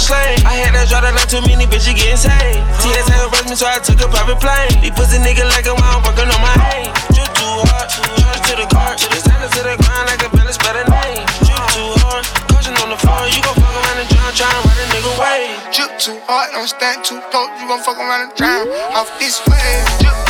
Slave. 0.09 0.41
I 0.45 0.57
had 0.57 0.73
to 0.73 0.81
draw 0.89 1.01
the 1.06 1.13
line, 1.13 1.29
too 1.29 1.41
many 1.45 1.69
bitches 1.69 1.94
getting 1.94 2.17
saved. 2.17 2.65
TSA 2.81 3.29
arrest 3.29 3.45
me, 3.45 3.56
so 3.56 3.69
I 3.69 3.77
took 3.77 4.01
a 4.01 4.09
private 4.09 4.41
plane. 4.41 4.73
These 4.81 4.97
pussy 4.97 5.21
niggas 5.21 5.45
like 5.53 5.69
a 5.69 5.75
while, 5.77 6.01
working 6.01 6.25
on 6.25 6.41
my 6.41 6.56
aim. 6.73 6.89
Drip 7.13 7.29
too 7.38 7.53
hard, 7.69 7.88
charge 7.94 8.41
to 8.50 8.53
the 8.57 8.67
car, 8.73 8.97
to 8.97 9.06
the 9.06 9.19
center 9.21 9.50
to 9.53 9.61
the 9.61 9.75
ground 9.77 10.06
like 10.09 10.25
a 10.25 10.29
balance 10.33 10.57
better 10.57 10.85
name. 10.89 11.25
Drip 11.45 11.63
too 11.77 11.89
hard, 12.01 12.25
coaching 12.50 12.78
on 12.81 12.89
the 12.89 12.97
floor, 12.97 13.21
you 13.30 13.39
gon' 13.45 13.54
fuck 13.54 13.69
around 13.69 13.97
and 14.01 14.09
drown, 14.09 14.31
tryna 14.33 14.59
ride 14.66 14.81
a 14.81 14.87
nigga 14.89 15.13
way. 15.21 15.42
Drip 15.69 15.92
too 16.01 16.18
hard, 16.25 16.49
don't 16.57 16.66
stand 16.66 17.06
too 17.06 17.21
close, 17.30 17.54
you 17.61 17.69
gon' 17.69 17.81
fuck 17.85 18.01
around 18.01 18.30
and 18.30 18.33
drown. 18.33 18.66
Off 18.97 19.13
this 19.21 19.37
way. 19.45 19.85
Drip. 20.01 20.29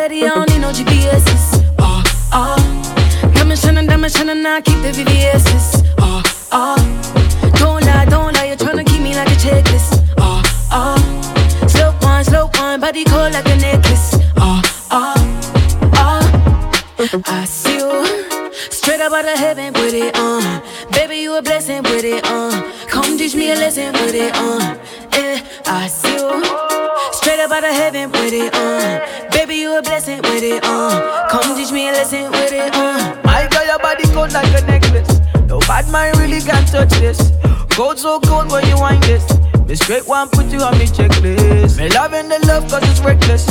Eddie, 0.00 0.24
I 0.24 0.28
don't 0.30 0.48
need 0.48 0.60
no 0.60 0.70
GPS's. 0.72 1.62
Oh, 1.78 2.02
oh. 2.32 3.32
Diamonds 3.34 3.60
shining, 3.60 3.86
diamonds 3.86 4.16
shining, 4.16 4.46
I 4.46 4.62
keep 4.62 4.80
the 4.80 4.92
VVS's. 4.92 5.82
Oh, 5.98 6.22
oh. 6.52 7.52
Don't 7.58 7.84
lie, 7.84 8.06
don't 8.06 8.34
lie, 8.34 8.46
you're 8.46 8.56
trying 8.56 8.82
keep 8.86 9.02
me 9.02 9.14
like 9.14 9.28
a 9.28 9.36
checklist. 9.36 10.02
Oh, 10.16 10.40
oh. 10.72 11.68
Slow 11.68 11.94
wine, 12.00 12.24
slow 12.24 12.48
wine, 12.54 12.80
body 12.80 13.04
cold 13.04 13.34
like 13.34 13.46
a 13.46 13.56
necklace. 13.56 14.16
Oh, 14.38 14.62
oh, 14.90 15.14
oh. 15.96 17.22
I 17.26 17.44
see 17.44 17.76
you 17.76 18.52
straight 18.70 19.02
up 19.02 19.12
out 19.12 19.26
of 19.26 19.38
heaven 19.38 19.74
with 19.74 19.92
it, 19.92 20.14
uh. 20.16 20.62
Baby, 20.92 21.16
you 21.18 21.36
a 21.36 21.42
blessing 21.42 21.82
with 21.82 22.04
it, 22.04 22.24
uh. 22.24 22.72
Come 22.88 23.18
teach 23.18 23.34
me 23.34 23.50
a 23.50 23.54
lesson 23.54 23.92
with 23.92 24.14
it, 24.14 24.32
uh. 24.34 24.78
Yeah, 25.12 25.46
I 25.66 25.88
see 25.88 26.14
you 26.14 26.80
straight 27.12 27.40
up 27.40 27.50
out 27.50 27.64
of 27.64 27.74
heaven 27.74 27.89
it, 30.50 30.64
uh. 30.64 31.28
Come 31.30 31.56
teach 31.56 31.72
me 31.72 31.88
a 31.88 31.92
lesson 31.92 32.30
with 32.30 32.52
it, 32.52 32.74
uh. 32.74 33.16
My 33.24 33.48
girl, 33.50 33.66
your 33.66 33.78
body 33.78 34.04
cold 34.12 34.32
like 34.32 34.48
a 34.60 34.64
necklace. 34.66 35.20
No 35.46 35.58
bad 35.60 35.88
mind 35.90 36.16
really 36.18 36.40
can 36.40 36.64
touch 36.66 36.90
this. 37.00 37.32
Gold 37.76 37.98
so 37.98 38.20
cold 38.20 38.50
when 38.50 38.66
you 38.66 38.78
wind 38.78 39.02
this. 39.04 39.24
Me 39.66 39.74
straight 39.76 40.06
one 40.06 40.28
put 40.28 40.46
you 40.46 40.60
on 40.60 40.76
me 40.78 40.86
checklist. 40.86 41.78
Me 41.78 41.88
loving 41.90 42.28
the 42.28 42.38
love 42.46 42.68
cause 42.68 42.82
it's 42.90 43.00
reckless. 43.00 43.46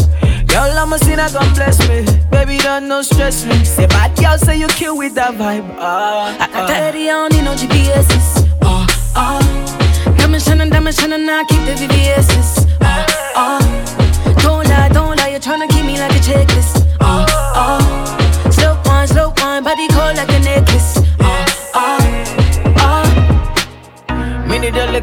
Girl, 0.47 0.71
I'm 0.77 0.91
a 0.93 0.99
sinner, 0.99 1.29
God 1.31 1.53
bless 1.55 1.79
me. 1.87 2.05
Baby, 2.29 2.57
don't 2.57 2.87
no 2.87 3.01
stress 3.01 3.45
me. 3.45 3.63
Say 3.63 3.87
bad 3.87 4.17
girl, 4.17 4.37
say 4.37 4.57
you 4.57 4.67
kill 4.67 4.97
with 4.97 5.15
that 5.15 5.35
vibe. 5.35 5.65
Ah, 5.79 6.35
I 6.39 6.47
got 6.51 6.67
the 6.67 6.75
Eddie, 6.75 7.09
I 7.09 7.13
don't 7.13 7.33
need 7.33 7.43
no 7.43 7.53
GPS's. 7.53 8.47
Oh, 8.61 8.85
oh. 9.15 10.15
Diamond 10.17 10.43
shining, 10.43 10.69
diamond 10.69 10.95
shining, 10.95 11.29
I 11.29 11.43
keep 11.47 11.63
the 11.65 11.75
VVS's. 11.75 12.58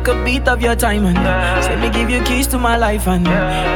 Need 0.07 0.15
a 0.15 0.25
beat 0.25 0.47
of 0.47 0.63
your 0.63 0.77
time 0.77 1.05
and 1.05 1.65
say 1.65 1.75
me 1.81 1.91
give 1.91 2.09
you 2.09 2.23
keys 2.23 2.47
to 2.49 2.59
my 2.59 2.77
life 2.77 3.09
and 3.09 3.25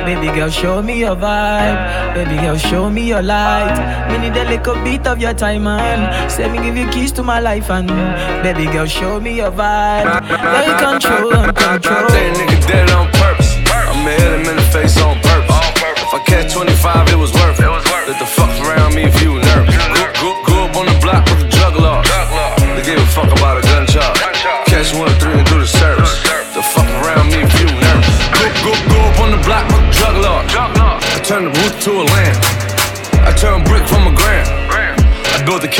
baby 0.07 0.29
girl 0.33 0.49
show 0.49 0.81
me 0.81 1.01
your 1.01 1.17
vibe, 1.17 2.15
baby 2.15 2.37
girl 2.41 2.57
show 2.57 2.89
me 2.89 3.09
your 3.09 3.21
light. 3.21 3.75
Me 4.09 4.19
need 4.19 4.37
a 4.39 4.45
little 4.49 4.77
beat 4.85 5.05
of 5.09 5.19
your 5.19 5.35
time 5.35 5.67
and 5.67 6.31
say 6.31 6.49
me 6.49 6.59
give 6.63 6.77
you 6.77 6.89
keys 6.91 7.11
to 7.13 7.25
my 7.25 7.41
life 7.41 7.69
and 7.69 7.89
baby 8.45 8.71
girl 8.71 8.87
show 8.87 9.19
me 9.19 9.39
your 9.39 9.51
vibe. 9.51 10.07
Take 10.31 10.79
control 10.79 11.35
and 11.35 11.57
control. 11.57 12.07
That 12.07 12.37
nigga 12.39 12.59
did 12.65 12.79
it 12.79 12.95
on 12.95 13.11
purpose. 13.11 13.51
I'ma 13.67 14.11
hit 14.11 14.31
him 14.31 14.47
in 14.47 14.55
the 14.55 14.69
face 14.71 15.03
on 15.03 15.19
purpose. 15.27 15.51
If 15.99 16.15
I 16.15 16.23
catch 16.31 16.55
25, 16.55 17.09
it 17.09 17.19
was 17.19 17.33
worth 17.35 17.59
it. 17.59 17.67
Let 18.07 18.19
the 18.21 18.27
fuck 18.27 18.55
around 18.63 18.95
me 18.95 19.03
if 19.03 19.21
you 19.21 19.35
nervous. 19.35 19.75
Grew, 19.75 20.07
grew, 20.15 20.35
grew 20.47 20.63
up 20.63 20.77
on 20.77 20.87
the 20.87 20.95
block 21.03 21.27
with 21.27 21.41
the 21.43 21.49
drug 21.51 21.75
law. 21.75 22.03
They 22.79 22.87
gave 22.87 23.03
a 23.03 23.07
fuck 23.07 23.33
about 23.35 23.59
a 23.59 23.70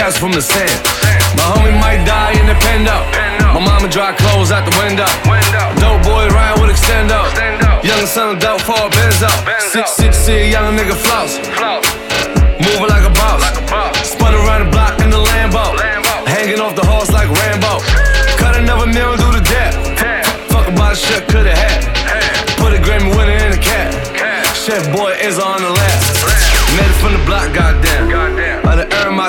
Castle 0.01 0.33
from 0.33 0.33
the 0.33 0.41
sand. 0.41 0.73
My 1.37 1.45
homie 1.53 1.77
might 1.77 2.01
die 2.09 2.33
in 2.41 2.49
the 2.49 2.57
pen 2.65 2.89
up. 2.89 3.05
My 3.53 3.61
mama 3.61 3.85
dry 3.85 4.17
clothes 4.17 4.49
out 4.49 4.65
the 4.65 4.73
window. 4.81 5.05
Dope 5.77 6.01
boy 6.09 6.25
ride 6.33 6.57
with 6.57 6.73
extendo. 6.73 7.21
Young 7.85 8.09
son 8.09 8.33
of 8.33 8.41
dope 8.41 8.65
for 8.65 8.81
a 8.81 8.89
benzo. 8.89 9.29
Six 9.61 9.93
six 9.93 10.27
a 10.33 10.49
young 10.49 10.73
nigga 10.73 10.97
floss. 10.97 11.37
Moving 12.65 12.89
like 12.89 13.05
a 13.05 13.13
boss. 13.13 13.45
Spun 14.09 14.33
around 14.33 14.65
the 14.65 14.71
block 14.73 14.97
in 15.05 15.11
the 15.13 15.21
Lambo. 15.21 15.77
Hanging 16.25 16.65
off 16.65 16.75
the 16.75 16.87
horse 16.87 17.13
like 17.13 17.29
Rambo. 17.29 17.85
Cut 18.41 18.57
another 18.57 18.89
meal 18.89 19.21
do 19.21 19.29
the 19.37 19.45
death. 19.53 19.77
Fuck 20.49 20.67
about 20.67 20.97
shit 20.97 21.29
coulda 21.29 21.53
had. 21.53 21.85
Put 22.57 22.73
a 22.73 22.81
Grammy 22.81 23.13
winner 23.13 23.37
in 23.37 23.53
the 23.53 23.61
cat. 23.61 23.93
Chef 24.57 24.81
boy 24.97 25.10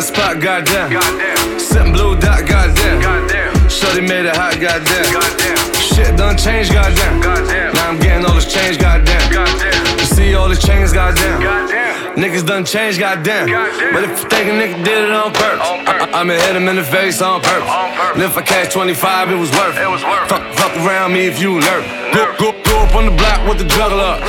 spot, 0.02 0.40
goddamn. 0.42 1.60
Sitting 1.60 1.94
blue 1.94 2.16
dot, 2.18 2.48
goddamn. 2.48 3.70
Shorty 3.70 4.02
made 4.02 4.26
it 4.26 4.36
hot, 4.36 4.60
goddamn. 4.60 5.06
Shit 5.76 6.18
done 6.18 6.38
changed, 6.38 6.74
goddamn. 6.74 7.20
Now 7.74 7.90
I'm 7.90 8.00
getting 8.00 8.26
all 8.26 8.36
this 8.36 8.52
change, 8.52 8.80
goddamn. 8.80 10.00
You 10.00 10.06
see 10.06 10.34
all 10.34 10.50
these 10.50 10.64
chains, 10.64 10.94
goddamn. 10.94 11.81
Niggas 12.16 12.46
done 12.46 12.66
changed, 12.66 13.00
goddamn. 13.00 13.48
But 13.94 14.04
if 14.04 14.10
you 14.12 14.30
think 14.30 14.48
a 14.50 14.54
nigga 14.54 14.84
did 14.84 14.98
it 15.06 15.12
on 15.12 15.32
purpose, 15.34 15.62
I- 15.64 16.10
I'ma 16.14 16.34
hit 16.34 16.56
him 16.56 16.68
in 16.68 16.76
the 16.76 16.84
face 16.84 17.22
on 17.22 17.42
purpose. 17.42 17.70
And 18.14 18.22
if 18.24 18.38
I 18.38 18.42
catch 18.42 18.74
25, 18.74 19.32
it 19.32 19.36
was 19.36 19.52
worth 19.52 19.78
it. 19.78 20.30
Fuck, 20.30 20.44
fuck 20.54 20.76
around 20.86 21.14
me 21.14 21.26
if 21.28 21.40
you 21.42 21.60
nervous. 21.60 21.90
Go, 22.14 22.26
go, 22.38 22.52
go 22.64 22.78
up 22.80 22.96
on 22.96 23.06
the 23.06 23.12
block 23.12 23.48
with 23.48 23.58
the 23.60 23.66
juggler. 23.66 24.20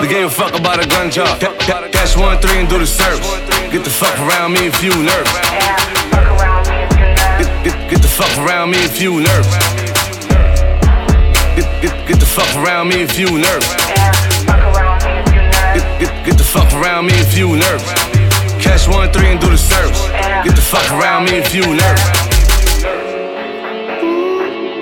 They 0.00 0.08
gave 0.08 0.26
a 0.26 0.30
fuck 0.30 0.58
about 0.58 0.82
a 0.84 0.86
gun 0.88 1.10
job. 1.10 1.40
Ca- 1.40 1.54
ca- 1.60 1.88
Catch 1.92 2.16
one, 2.16 2.38
three, 2.38 2.58
and 2.58 2.68
do 2.68 2.78
the 2.78 2.86
service. 2.86 3.26
Get 3.70 3.84
the 3.84 3.90
fuck 3.90 4.18
around 4.26 4.52
me 4.54 4.66
if 4.66 4.82
you 4.82 4.90
nervous. 4.90 5.32
Get, 7.38 7.64
get, 7.64 7.90
get 7.90 8.02
the 8.02 8.08
fuck 8.08 8.36
around 8.44 8.70
me 8.70 8.78
if 8.78 9.00
you 9.00 9.20
nervous. 9.20 9.56
Get, 11.54 11.82
get, 11.82 12.08
get 12.08 12.18
the 12.20 12.26
fuck 12.26 12.50
around 12.56 12.88
me 12.88 13.02
if 13.02 13.16
you 13.18 13.30
nervous. 13.38 13.81
Get, 16.22 16.30
get, 16.30 16.38
get 16.38 16.38
the 16.38 16.44
fuck 16.44 16.72
around 16.72 17.06
me 17.06 17.12
if 17.14 17.36
you 17.36 17.56
nervous. 17.56 17.92
Catch 18.62 18.88
one, 18.88 19.12
three, 19.12 19.26
and 19.26 19.40
do 19.40 19.50
the 19.50 19.58
service. 19.58 20.00
Get 20.44 20.54
the 20.54 20.62
fuck 20.62 20.88
around 20.92 21.24
me 21.24 21.38
if 21.38 21.54
you 21.54 21.62
nervous. 21.62 22.02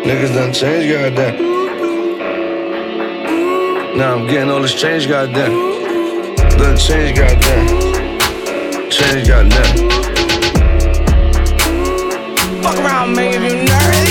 Niggas 0.05 0.35
done 0.35 0.53
changed, 0.53 0.93
goddamn. 0.93 1.37
Now 3.97 4.17
I'm 4.17 4.27
getting 4.27 4.51
all 4.51 4.61
this 4.61 4.75
change, 4.75 5.09
goddamn. 5.09 5.53
Done 6.59 6.77
change, 6.77 7.17
goddamn. 7.17 7.69
Change, 8.91 9.29
goddamn. 9.29 9.89
Fuck 12.63 12.77
around, 12.79 13.15
make 13.15 13.35
you 13.35 13.65
nervous. 13.65 14.11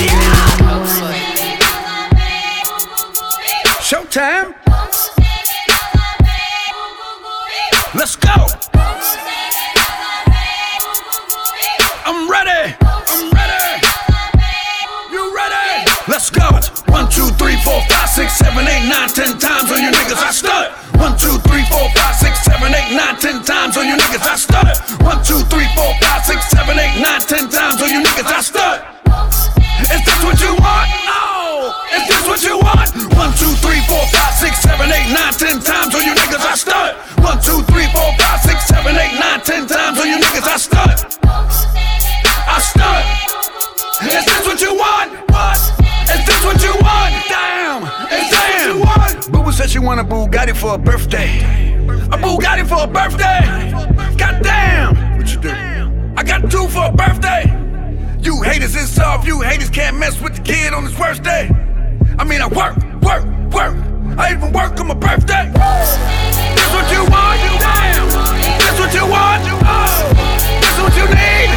Showtime. 3.81 4.68
Let's 7.99 8.15
go. 8.15 8.31
I'm 12.07 12.31
ready. 12.31 12.71
I'm 12.79 13.27
ready. 13.35 13.67
You 15.11 15.35
ready? 15.35 15.83
Let's 16.07 16.31
go. 16.31 16.47
One, 16.95 17.11
two, 17.11 17.27
three, 17.35 17.59
four, 17.59 17.83
five, 17.91 18.07
six, 18.07 18.39
seven, 18.39 18.63
eight, 18.63 18.87
nine, 18.87 19.09
ten 19.09 19.35
times 19.37 19.67
on 19.67 19.83
you 19.83 19.91
niggas. 19.91 20.15
I 20.15 20.31
stunt. 20.31 20.71
One, 20.95 21.17
two, 21.19 21.43
three, 21.43 21.67
four, 21.67 21.91
five, 21.91 22.15
six, 22.15 22.39
seven, 22.47 22.71
eight, 22.71 22.95
nine, 22.95 23.19
ten 23.19 23.43
times 23.43 23.75
on 23.75 23.85
you 23.85 23.97
niggas. 23.99 24.23
I 24.23 24.35
stunt. 24.39 24.79
One, 25.03 25.19
two, 25.19 25.43
three, 25.51 25.67
four, 25.75 25.91
five, 25.99 26.23
six, 26.23 26.47
seven, 26.47 26.79
eight, 26.79 27.01
nine, 27.03 27.19
ten 27.19 27.49
times 27.51 27.83
on 27.83 27.89
you 27.89 27.99
niggas. 27.99 28.31
I 28.31 28.39
stunt. 28.39 28.79
Is 29.91 29.99
this 30.07 30.23
what 30.23 30.39
you 30.39 30.55
want? 30.55 30.87
No. 31.03 31.75
Is 31.99 32.07
this 32.07 32.23
what 32.23 32.39
you 32.47 32.63
want? 32.63 32.95
One, 33.19 33.35
two, 33.35 33.51
three, 33.59 33.83
four, 33.91 34.07
five, 34.07 34.33
six, 34.39 34.63
seven, 34.63 34.87
eight, 34.87 35.11
nine, 35.11 35.33
ten 35.35 35.59
times 35.59 35.95
on 35.95 36.03
you 36.07 36.15
niggas. 36.15 36.47
I 36.47 36.55
she 49.79 49.85
want 49.85 49.99
a 49.99 50.03
Bugatti 50.03 50.55
for 50.55 50.75
a 50.75 50.77
birthday. 50.77 51.39
A 52.11 52.17
Bugatti 52.17 52.67
for 52.67 52.83
a 52.83 52.87
birthday. 52.87 53.71
Goddamn. 54.17 55.17
What 55.17 55.31
you 55.31 55.39
do? 55.39 55.53
I 56.17 56.23
got 56.23 56.51
two 56.51 56.67
for 56.67 56.87
a 56.87 56.91
birthday. 56.91 57.43
You 58.19 58.41
haters, 58.41 58.75
soft. 58.89 59.25
You 59.25 59.39
haters 59.41 59.69
can't 59.69 59.97
mess 59.97 60.19
with 60.21 60.35
the 60.35 60.41
kid 60.41 60.73
on 60.73 60.83
his 60.83 60.97
worst 60.99 61.23
day. 61.23 61.49
I 62.17 62.23
mean, 62.25 62.41
I 62.41 62.47
work, 62.47 62.75
work, 63.01 63.23
work. 63.55 63.75
I 64.19 64.33
even 64.35 64.51
work 64.51 64.77
on 64.79 64.87
my 64.87 64.95
birthday. 64.95 65.47
That's 65.55 66.73
what 66.75 66.87
you 66.91 67.03
want? 67.07 67.39
Damn. 67.63 68.07
This 68.59 68.75
what 68.79 68.91
you 68.93 69.05
want? 69.07 69.45
You 69.47 69.55
uh. 69.63 69.87
oh. 69.87 70.11
This 70.59 70.75
what 70.83 70.93
you 70.99 71.07
need? 71.07 71.49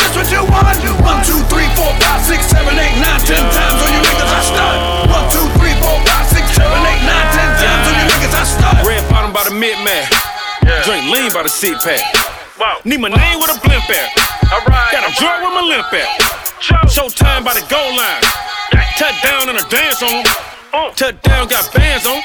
This 0.00 0.16
what 0.16 0.28
you 0.32 0.42
want? 0.48 0.80
Uh. 0.80 1.04
One, 1.04 1.20
two, 1.28 1.40
three, 1.52 1.68
four, 1.76 1.92
five, 2.00 2.22
six, 2.24 2.46
seven, 2.46 2.72
eight, 2.78 2.96
nine, 3.04 3.20
ten 3.20 3.44
times 3.52 3.91
Drink 10.84 11.14
lean 11.14 11.32
by 11.32 11.44
the 11.44 11.48
seat 11.48 11.78
pack. 11.78 12.02
Need 12.84 12.98
my 12.98 13.08
name 13.08 13.38
with 13.38 13.54
a 13.54 13.60
blimp 13.62 13.88
at. 13.88 14.10
Got 14.90 15.06
a 15.06 15.12
joint 15.14 15.40
with 15.42 15.54
my 15.54 15.62
limp 15.62 15.92
at. 15.92 16.08
Showtime 16.90 17.44
by 17.44 17.54
the 17.54 17.64
goal 17.70 17.94
line. 17.94 18.22
Touchdown 18.98 19.48
and 19.48 19.58
a 19.58 19.68
dance 19.70 20.02
on. 20.02 20.24
Touchdown 20.94 21.46
got 21.46 21.72
bands 21.72 22.04
on. 22.06 22.18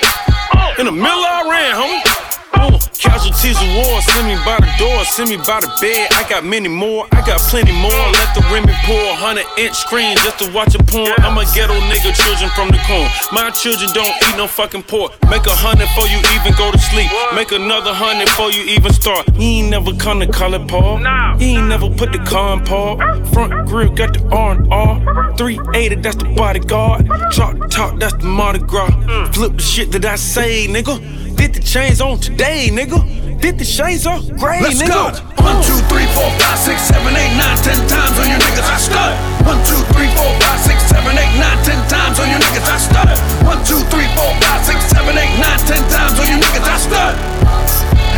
In 0.80 0.86
the 0.86 0.92
middle 0.92 1.22
I 1.22 1.46
ran, 1.50 1.76
homie. 1.76 2.27
Uh, 2.58 2.80
casualties 2.98 3.62
of 3.62 3.70
war, 3.78 4.02
send 4.02 4.26
me 4.26 4.36
by 4.42 4.58
the 4.58 4.72
door, 4.82 5.06
send 5.06 5.30
me 5.30 5.38
by 5.38 5.62
the 5.62 5.70
bed. 5.80 6.10
I 6.18 6.26
got 6.28 6.44
many 6.44 6.68
more, 6.68 7.06
I 7.12 7.22
got 7.22 7.38
plenty 7.46 7.72
more. 7.78 8.02
Let 8.18 8.34
the 8.34 8.42
women 8.50 8.74
pour, 8.86 8.98
100 9.22 9.46
inch 9.62 9.76
screen 9.78 10.18
just 10.26 10.40
to 10.42 10.52
watch 10.52 10.74
a 10.74 10.82
porn. 10.82 11.14
I'm 11.22 11.38
a 11.38 11.46
ghetto 11.54 11.78
nigga, 11.86 12.18
children 12.18 12.50
from 12.58 12.70
the 12.74 12.82
corn. 12.90 13.06
My 13.32 13.52
children 13.52 13.94
don't 13.94 14.10
eat 14.26 14.36
no 14.38 14.48
fucking 14.48 14.84
pork. 14.90 15.14
Make 15.30 15.46
a 15.46 15.54
hundred 15.54 15.86
before 15.86 16.10
you 16.10 16.18
even 16.34 16.58
go 16.58 16.72
to 16.72 16.80
sleep. 16.80 17.12
Make 17.36 17.52
another 17.52 17.94
hundred 17.94 18.26
before 18.26 18.50
you 18.50 18.64
even 18.74 18.92
start. 18.92 19.30
He 19.38 19.60
ain't 19.60 19.70
never 19.70 19.94
come 19.94 20.20
to 20.20 20.26
call 20.26 20.48
color 20.48 20.66
Paul. 20.66 20.98
He 21.38 21.56
ain't 21.58 21.68
never 21.68 21.90
put 21.90 22.12
the 22.14 22.20
car 22.20 22.58
in 22.58 22.64
Paul. 22.64 22.98
Front 23.34 23.68
grill 23.68 23.94
got 23.94 24.14
the 24.14 24.24
R 24.30 24.54
and 24.54 24.72
R. 24.72 25.36
380, 25.38 25.96
that's 25.96 26.16
the 26.16 26.26
bodyguard. 26.36 27.06
Drop 27.32 27.70
talk, 27.70 28.00
that's 28.00 28.14
the 28.14 28.26
Mardi 28.26 28.60
Gras. 28.60 28.90
Flip 29.34 29.54
the 29.58 29.62
shit 29.62 29.92
that 29.92 30.06
I 30.06 30.16
say, 30.16 30.68
nigga. 30.68 31.27
Did 31.48 31.64
the 31.64 31.64
chains 31.64 32.04
on 32.04 32.20
today, 32.20 32.68
nigga. 32.68 33.00
Did 33.40 33.56
the 33.56 33.64
chains 33.64 34.04
on 34.04 34.20
gray, 34.36 34.60
Let's 34.60 34.84
nigga. 34.84 35.16
go. 35.16 35.16
One, 35.48 35.64
two, 35.64 35.80
three, 35.88 36.04
four, 36.12 36.28
five, 36.44 36.60
six, 36.60 36.92
seven, 36.92 37.16
eight, 37.16 37.32
nine, 37.40 37.56
ten 37.64 37.80
times 37.88 38.20
on 38.20 38.28
your 38.28 38.36
niggas. 38.36 38.68
I 38.68 38.76
stud. 38.76 39.16
One, 39.48 39.56
two, 39.64 39.80
three, 39.96 40.12
four, 40.20 40.28
five, 40.44 40.60
six, 40.60 40.84
seven, 40.92 41.16
eight, 41.16 41.32
nine, 41.40 41.56
ten 41.64 41.80
times 41.88 42.20
on 42.20 42.28
your 42.28 42.44
niggas. 42.44 42.68
I 42.68 42.76
stud. 42.84 43.16
One, 43.48 43.64
two, 43.64 43.80
three, 43.88 44.12
four, 44.20 44.28
five, 44.44 44.60
six, 44.68 44.92
seven, 44.92 45.16
eight, 45.16 45.40
nine, 45.40 45.56
ten 45.64 45.80
times 45.88 46.20
on 46.20 46.28
your 46.28 46.36
niggas. 46.44 46.68
I 46.68 46.76
stud. 46.84 47.16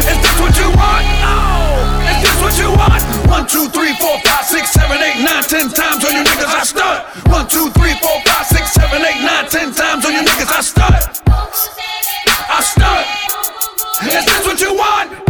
Is 0.09 0.17
this 0.25 0.37
what 0.41 0.53
you 0.57 0.69
want? 0.73 1.05
Oh, 1.21 2.09
is 2.09 2.17
this 2.25 2.37
what 2.41 2.55
you 2.57 2.73
want? 2.81 3.01
One, 3.29 3.45
two, 3.45 3.69
three, 3.69 3.93
four, 4.01 4.17
five, 4.25 4.49
six, 4.49 4.73
seven, 4.73 4.97
eight, 5.05 5.21
nine, 5.21 5.45
ten 5.45 5.69
times 5.69 6.01
on 6.01 6.17
your 6.17 6.25
niggas. 6.25 6.49
I 6.49 6.65
stud. 6.65 6.97
One, 7.29 7.45
two, 7.45 7.69
three, 7.77 7.93
four, 8.01 8.17
five, 8.25 8.49
six, 8.49 8.73
seven, 8.73 9.05
eight, 9.05 9.21
nine, 9.21 9.45
ten 9.53 9.69
times 9.69 10.01
on 10.01 10.17
your 10.17 10.25
niggas. 10.25 10.49
I 10.49 10.61
stud. 10.65 10.97
I 12.49 12.61
stud. 12.61 13.05
Is 14.07 14.25
this 14.25 14.45
what 14.45 14.59
you 14.61 14.73
want? 14.73 15.28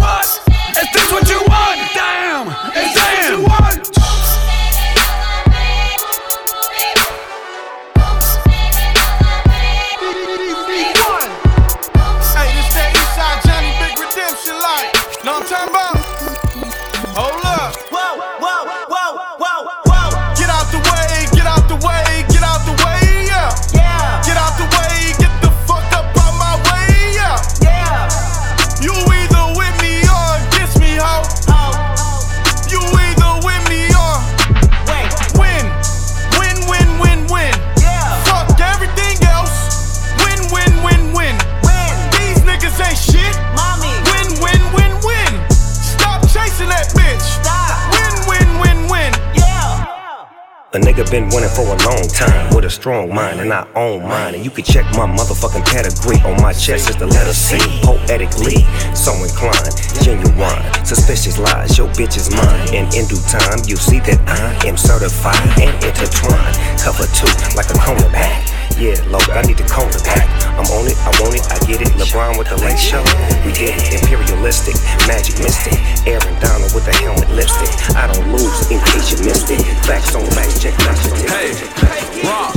Time 52.20 52.54
with 52.54 52.66
a 52.66 52.70
strong 52.70 53.14
mind 53.14 53.40
and 53.40 53.54
I 53.54 53.66
own 53.76 54.04
mine. 54.04 54.36
And 54.36 54.44
you 54.44 54.52
can 54.52 54.66
check 54.66 54.86
my 54.98 55.08
motherfucking 55.08 55.66
pedigree 55.66 56.20
on 56.28 56.42
my 56.42 56.52
chest 56.52 56.90
is 56.90 56.98
the 56.98 57.08
letter 57.08 57.34
C. 57.34 57.58
Poetically, 57.82 58.68
so 58.94 59.14
inclined, 59.24 59.72
genuine, 60.04 60.62
suspicious 60.84 61.40
lies. 61.40 61.78
Your 61.78 61.88
bitch 61.96 62.18
is 62.18 62.30
mine. 62.36 62.76
And 62.76 62.94
in 62.94 63.08
due 63.08 63.24
time, 63.32 63.60
you 63.66 63.78
see 63.78 64.00
that 64.02 64.20
I 64.28 64.68
am 64.68 64.76
certified 64.76 65.40
and 65.60 65.72
intertwined. 65.84 66.56
Cover 66.80 67.08
two 67.16 67.32
like 67.56 67.70
a 67.72 67.78
cornerback. 67.80 68.59
Yeah, 68.80 68.96
look, 69.12 69.28
I 69.36 69.42
need 69.44 69.58
the 69.60 69.68
cornerback. 69.68 70.24
I'm 70.56 70.64
on 70.72 70.88
it, 70.88 70.96
I 71.04 71.12
want 71.20 71.36
it, 71.36 71.44
I 71.52 71.60
get 71.68 71.84
it. 71.84 71.92
LeBron 72.00 72.40
with 72.40 72.48
the 72.48 72.56
late 72.64 72.80
show. 72.80 73.04
We 73.44 73.52
did 73.52 73.76
it. 73.76 74.00
Imperialistic, 74.00 74.80
magic 75.04 75.36
mystic. 75.44 75.76
Aaron 76.08 76.32
Donald 76.40 76.72
with 76.74 76.86
the 76.86 76.96
helmet 77.04 77.28
lipstick. 77.28 77.76
I 78.00 78.08
don't 78.08 78.32
lose 78.32 78.72
in 78.72 78.80
case 78.80 79.12
you 79.12 79.20
missed 79.28 79.52
it. 79.52 79.60
Facts 79.84 80.16
on 80.16 80.24
facts, 80.32 80.64
check 80.64 80.80
my 80.80 80.96
statistics. 80.96 81.76
Hey, 81.84 82.24
raw, 82.24 82.56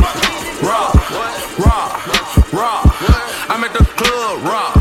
raw, 0.62 0.94
raw, 1.58 1.98
raw. 2.54 2.86
I'm 3.50 3.64
at 3.64 3.72
the 3.74 3.82
club, 3.82 4.44
raw. 4.44 4.71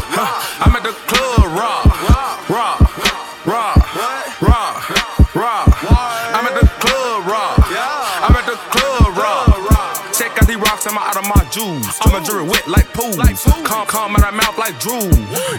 Jewels. 12.26 12.42
I'm 12.42 12.48
a 12.48 12.52
wet 12.52 12.68
like 12.68 12.94
pools. 12.94 13.18
Calm, 13.64 13.88
calm 13.88 14.16
out 14.16 14.28
of 14.28 14.34
mouth 14.34 14.58
like 14.58 14.80
drool. 14.80 15.10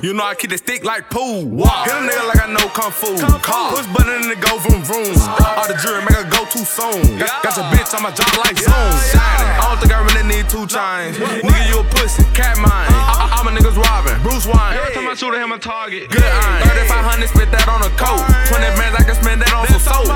You 0.03 0.13
know 0.15 0.25
I 0.25 0.35
keep 0.35 0.51
the 0.51 0.59
stick 0.59 0.85
like 0.85 1.11
pool. 1.11 1.45
Hit 1.85 1.95
a 1.95 2.03
nigga 2.03 2.29
like 2.29 2.43
I 2.43 2.49
know 2.53 2.69
kung 2.71 2.93
fu. 2.93 3.15
Push 3.17 3.87
button 3.95 4.23
and 4.23 4.33
it 4.33 4.41
go 4.41 4.59
vroom 4.59 4.83
vroom. 4.83 5.15
All 5.59 5.67
the 5.67 5.79
jury 5.83 6.01
make 6.03 6.17
her 6.19 6.29
go 6.29 6.45
too 6.47 6.65
soon. 6.65 7.19
Got, 7.19 7.43
got 7.43 7.57
your 7.57 7.67
bitch 7.73 7.95
on 7.97 8.03
my 8.03 8.11
jaw 8.11 8.27
like 8.43 8.59
zoom. 8.59 8.73
I 8.75 9.39
don't 9.39 9.52
think 9.83 9.93
I 9.93 10.01
really 10.07 10.27
need 10.31 10.47
two 10.47 10.63
chains. 10.71 11.19
Nigga, 11.19 11.63
you 11.67 11.83
a 11.83 11.85
pussy, 11.91 12.23
cat 12.31 12.55
mine. 12.63 12.71
I, 12.71 13.27
I, 13.27 13.43
I'm 13.43 13.51
a 13.51 13.53
nigga's 13.53 13.75
robbing. 13.75 14.15
Bruce 14.23 14.47
Wayne. 14.47 14.79
Every 14.79 14.95
time 14.95 15.11
I 15.11 15.15
shoot 15.19 15.35
at 15.35 15.43
him, 15.43 15.51
a 15.51 15.59
target. 15.59 16.07
Good 16.09 16.23
iron. 16.23 16.63
3500, 16.87 17.27
spit 17.27 17.51
that 17.51 17.67
on 17.67 17.83
a 17.83 17.91
coat. 17.99 18.23
20 18.47 18.63
bands, 18.79 18.95
I 18.95 19.03
can 19.03 19.19
spend 19.19 19.43
that 19.43 19.51
on 19.51 19.67
some 19.67 19.83
soap. 19.83 20.07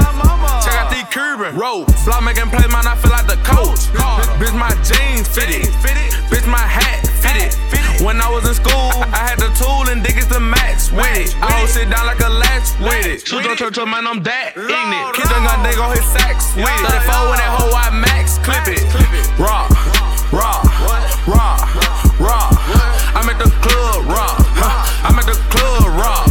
Check 0.63 0.79
out 0.79 0.89
these 0.95 1.07
Cuban 1.11 1.59
ropes. 1.59 2.07
Fly 2.07 2.23
making 2.23 2.47
plays, 2.55 2.71
man, 2.71 2.87
I 2.87 2.95
feel 2.95 3.11
like 3.11 3.27
the 3.27 3.41
coach. 3.43 3.91
Bitch, 4.39 4.55
my 4.55 4.71
jeans 4.87 5.27
fitted. 5.27 5.67
Bitch, 6.31 6.47
my 6.47 6.63
hat. 6.63 7.16
When 8.05 8.21
I 8.21 8.29
was 8.29 8.45
in 8.45 8.53
school, 8.53 8.93
I 9.09 9.25
had 9.25 9.41
the 9.41 9.49
tool 9.57 9.89
and 9.89 10.05
digits 10.05 10.29
to 10.29 10.39
match 10.39 10.93
with 10.93 11.09
it. 11.17 11.33
I 11.41 11.49
hold 11.57 11.69
sit 11.71 11.89
down 11.89 12.05
like 12.05 12.21
a 12.21 12.29
latch 12.29 12.69
with 12.77 13.07
it. 13.09 13.27
Shoot 13.27 13.45
your 13.45 13.57
church, 13.57 13.77
man, 13.81 14.05
I'm 14.07 14.21
that 14.23 14.53
ignorant. 14.53 15.17
Kids 15.17 15.33
done 15.33 15.49
got 15.49 15.65
they 15.65 15.73
gon' 15.73 15.97
hit 15.97 16.05
sacks 16.05 16.53
with 16.53 16.69
it. 16.69 16.85
34 17.09 17.33
with 17.33 17.41
that 17.41 17.53
whole 17.57 17.73
wide 17.73 17.97
max, 17.97 18.37
clip 18.45 18.69
it. 18.69 18.85
Raw, 19.41 19.65
raw, 20.29 20.61
raw, 21.25 21.57
raw. 22.21 22.53
I'm 23.17 23.33
at 23.33 23.41
the 23.41 23.49
club, 23.65 24.05
raw. 24.13 24.37
Huh. 24.61 25.09
I'm 25.09 25.17
at 25.17 25.25
the 25.25 25.39
club, 25.49 25.89
raw, 25.97 26.26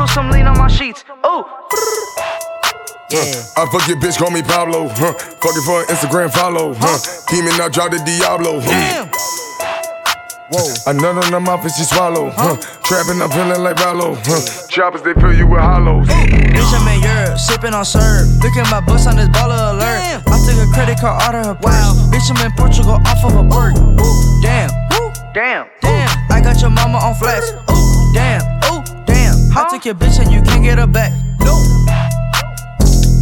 Ooh, 0.00 0.06
some 0.06 0.30
lean 0.30 0.46
on 0.46 0.56
my 0.56 0.68
sheets. 0.68 1.04
Ooh. 1.26 1.44
Yeah. 3.10 3.36
I 3.56 3.68
fuck 3.70 3.86
your 3.86 3.98
bitch, 3.98 4.16
call 4.16 4.30
me 4.30 4.40
Pablo. 4.40 4.88
Huh. 4.88 5.12
Fucking 5.12 5.62
for 5.66 5.80
an 5.82 5.86
Instagram 5.88 6.32
follow. 6.32 6.72
Huh. 6.74 6.96
Demon, 7.28 7.60
I 7.60 7.68
drop 7.68 7.90
the 7.90 7.98
Diablo. 7.98 8.60
Damn. 8.60 9.10
Whoa. 10.50 10.66
A 10.86 10.94
nut 10.94 11.24
on 11.24 11.30
the 11.30 11.38
mouth 11.38 11.62
and 11.62 11.72
she 11.72 11.84
swallow. 11.84 12.30
Huh. 12.30 12.56
Trapping, 12.82 13.20
I'm 13.20 13.30
feeling 13.30 13.62
like 13.62 13.78
Rollo. 13.78 14.16
Huh. 14.24 14.66
Choppers, 14.68 15.02
they 15.02 15.14
fill 15.14 15.34
you 15.34 15.46
with 15.46 15.60
hollows. 15.60 16.08
Bitch, 16.08 16.72
I'm 16.74 16.88
in 16.88 17.02
Europe, 17.02 17.38
sipping 17.38 17.74
on 17.74 17.84
syrup. 17.84 18.26
Look 18.42 18.56
at 18.56 18.70
my 18.70 18.80
bus 18.80 19.06
on 19.06 19.16
this 19.16 19.28
baller 19.28 19.76
alert. 19.76 20.24
I 20.26 20.36
took 20.42 20.58
a 20.58 20.66
credit 20.72 20.98
card 20.98 21.22
out 21.22 21.34
of 21.34 21.44
her 21.44 21.54
purse. 21.54 21.94
Bitch, 22.10 22.30
I'm 22.34 22.40
in 22.46 22.52
Portugal 22.56 22.98
off 23.04 23.22
of 23.22 23.36
a 23.36 23.44
perk. 23.46 23.74
Damn, 24.42 24.70
damn, 25.34 25.68
damn. 25.82 26.10
I 26.32 26.40
got 26.40 26.60
your 26.60 26.70
mama 26.70 26.98
on 26.98 27.14
flex. 27.14 27.52
Ooh, 27.70 28.14
damn, 28.14 28.42
ooh, 29.50 29.54
damn. 29.54 29.66
I 29.66 29.70
took 29.70 29.84
your 29.84 29.94
bitch 29.94 30.18
and 30.20 30.32
you 30.32 30.42
can't 30.42 30.62
get 30.62 30.78
her 30.78 30.86
back. 30.86 31.12
No. 31.40 31.54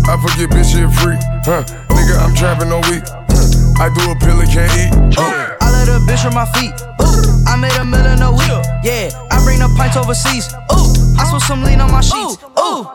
I 0.09 0.17
forget 0.17 0.49
bitch 0.49 0.73
shit 0.73 0.89
free, 1.01 1.17
huh? 1.45 1.65
Nigga, 1.89 2.17
I'm 2.21 2.35
trapping 2.35 2.73
all 2.73 2.81
week. 2.89 3.05
Huh. 3.05 3.85
I 3.85 3.89
do 3.93 4.11
a 4.11 4.17
pill 4.17 4.41
and 4.41 4.49
can't 4.49 4.73
eat. 4.73 4.93
Huh. 5.17 5.57
I 5.61 5.71
let 5.71 5.89
a 5.89 6.01
bitch 6.09 6.25
on 6.25 6.33
my 6.35 6.47
feet. 6.57 6.73
Ooh, 7.05 7.45
I 7.47 7.57
made 7.57 7.77
a 7.77 7.85
million 7.85 8.23
a 8.23 8.33
week. 8.33 8.49
Yeah, 8.83 9.11
I 9.31 9.37
bring 9.45 9.61
the 9.61 9.69
pints 9.77 9.97
overseas. 9.97 10.49
Ooh, 10.73 11.21
I 11.21 11.29
spilled 11.29 11.43
some 11.43 11.63
lean 11.63 11.81
on 11.81 11.93
my 11.93 12.01
sheets. 12.01 12.41
Ooh, 12.57 12.89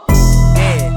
yeah. 0.58 0.90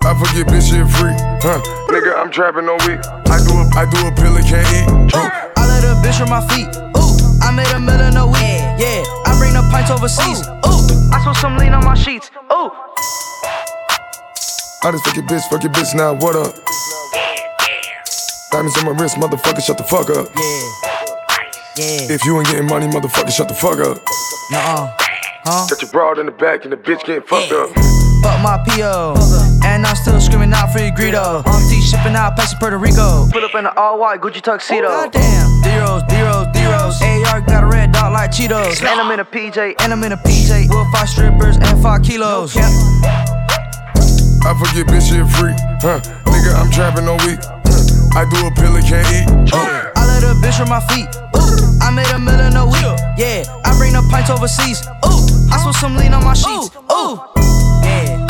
I 0.00 0.16
forget 0.16 0.48
bitch 0.48 0.72
shit 0.72 0.88
free, 0.96 1.12
huh? 1.44 1.60
Nigga, 1.92 2.16
I'm 2.16 2.30
trapping 2.32 2.64
all 2.64 2.80
week. 2.88 3.04
I 3.28 3.36
do 3.44 3.52
a, 3.60 3.64
I 3.76 3.84
do 3.84 4.00
a 4.08 4.12
pill 4.16 4.36
and 4.40 4.46
can't 4.48 4.64
eat. 4.72 4.88
Huh. 5.12 5.28
I 5.28 5.68
let 5.68 5.84
a 5.84 6.00
bitch 6.00 6.16
on 6.24 6.32
my 6.32 6.40
feet. 6.48 6.72
Ooh, 6.96 7.44
I 7.44 7.52
made 7.52 7.68
a 7.76 7.78
million 7.78 8.16
a 8.16 8.24
week. 8.24 8.40
Yeah, 8.40 9.04
I 9.04 9.04
bring 9.04 9.19
the 9.19 9.19
pints 9.70 9.90
overseas. 9.90 10.46
Ooh, 10.66 11.14
I 11.14 11.20
spilled 11.20 11.36
some 11.36 11.56
lean 11.56 11.72
on 11.72 11.84
my 11.84 11.94
sheets. 11.94 12.30
Ooh. 12.52 12.70
I 14.82 14.90
just 14.92 15.04
fuck 15.04 15.16
your 15.16 15.26
bitch, 15.26 15.48
fuck 15.48 15.62
your 15.62 15.72
bitch 15.72 15.94
now, 15.94 16.14
what 16.14 16.34
up? 16.36 16.54
Diamonds 18.50 18.76
on 18.78 18.84
my 18.86 18.92
wrist, 19.00 19.16
motherfucker, 19.16 19.62
shut 19.62 19.78
the 19.78 19.84
fuck 19.84 20.10
up. 20.10 20.28
Yeah. 20.34 20.90
Yeah. 21.76 22.12
If 22.14 22.24
you 22.24 22.36
ain't 22.36 22.48
getting 22.48 22.66
money, 22.66 22.88
motherfucker, 22.88 23.30
shut 23.30 23.48
the 23.48 23.54
fuck 23.54 23.78
up. 23.78 23.96
Nuh-uh. 24.50 24.96
Huh? 25.44 25.66
Got 25.70 25.80
your 25.80 25.90
broad 25.90 26.18
in 26.18 26.26
the 26.26 26.32
back 26.32 26.64
and 26.64 26.72
the 26.72 26.76
bitch 26.76 27.04
getting 27.06 27.22
fucked 27.22 27.52
up. 27.52 27.70
Fuck 28.22 28.42
my 28.42 28.62
PO. 28.68 29.14
And 29.64 29.86
I'm 29.86 29.96
still 29.96 30.20
screaming 30.20 30.52
out 30.52 30.72
free 30.72 30.90
greedo. 30.90 31.46
Auntie 31.46 31.80
shipping 31.80 32.14
out 32.14 32.36
past 32.36 32.58
Puerto 32.60 32.76
Rico. 32.76 33.26
Pull 33.32 33.44
up 33.44 33.54
in 33.54 33.64
an 33.64 33.72
all 33.76 33.98
white 33.98 34.20
Gucci 34.20 34.42
tuxedo. 34.42 34.88
Oh, 34.88 35.04
goddamn. 35.04 35.62
D-Rose, 35.62 36.02
D-Rose, 36.08 36.46
D-Rose. 36.52 37.00
AR 37.32 37.40
got 37.40 37.64
a 37.64 37.66
red 37.66 37.79
dot 38.00 38.12
like 38.12 38.30
Cheetos. 38.30 38.80
And 38.80 39.00
I'm 39.00 39.10
in 39.12 39.20
a 39.20 39.24
PJ, 39.24 39.74
and 39.80 39.92
I'm 39.92 40.02
in 40.04 40.12
a 40.12 40.16
PJ. 40.16 40.68
With 40.68 40.92
five 40.92 41.08
strippers 41.08 41.56
and 41.58 41.82
five 41.82 42.02
kilos. 42.02 42.56
I 44.42 44.56
forget 44.56 44.86
bitch 44.88 45.12
shit 45.12 45.28
free, 45.36 45.52
huh? 45.84 46.00
Nigga, 46.24 46.54
I'm 46.56 46.70
trapping 46.70 47.06
all 47.06 47.20
week. 47.28 47.38
Huh. 47.44 48.20
I 48.20 48.24
do 48.24 48.46
a 48.46 48.50
pill 48.56 48.74
and 48.74 48.86
can't 48.86 49.06
eat. 49.12 49.28
Huh. 49.52 49.92
I 49.94 50.00
oh. 50.00 50.06
let 50.08 50.24
a 50.24 50.34
bitch 50.40 50.56
from 50.56 50.70
my 50.70 50.80
feet. 50.88 51.08
Ooh, 51.36 51.84
I 51.84 51.90
made 51.90 52.08
a 52.08 52.18
million 52.18 52.56
a 52.56 52.64
week. 52.64 52.82
Yeah, 53.20 53.44
I 53.64 53.76
bring 53.76 53.92
the 53.92 54.02
pints 54.10 54.30
overseas. 54.30 54.80
Ooh, 55.04 55.52
I 55.52 55.60
spilled 55.60 55.76
some 55.76 55.96
lean 55.96 56.14
on 56.14 56.24
my 56.24 56.32
sheets. 56.32 56.72
Ooh, 56.88 57.20
yeah. 57.84 58.26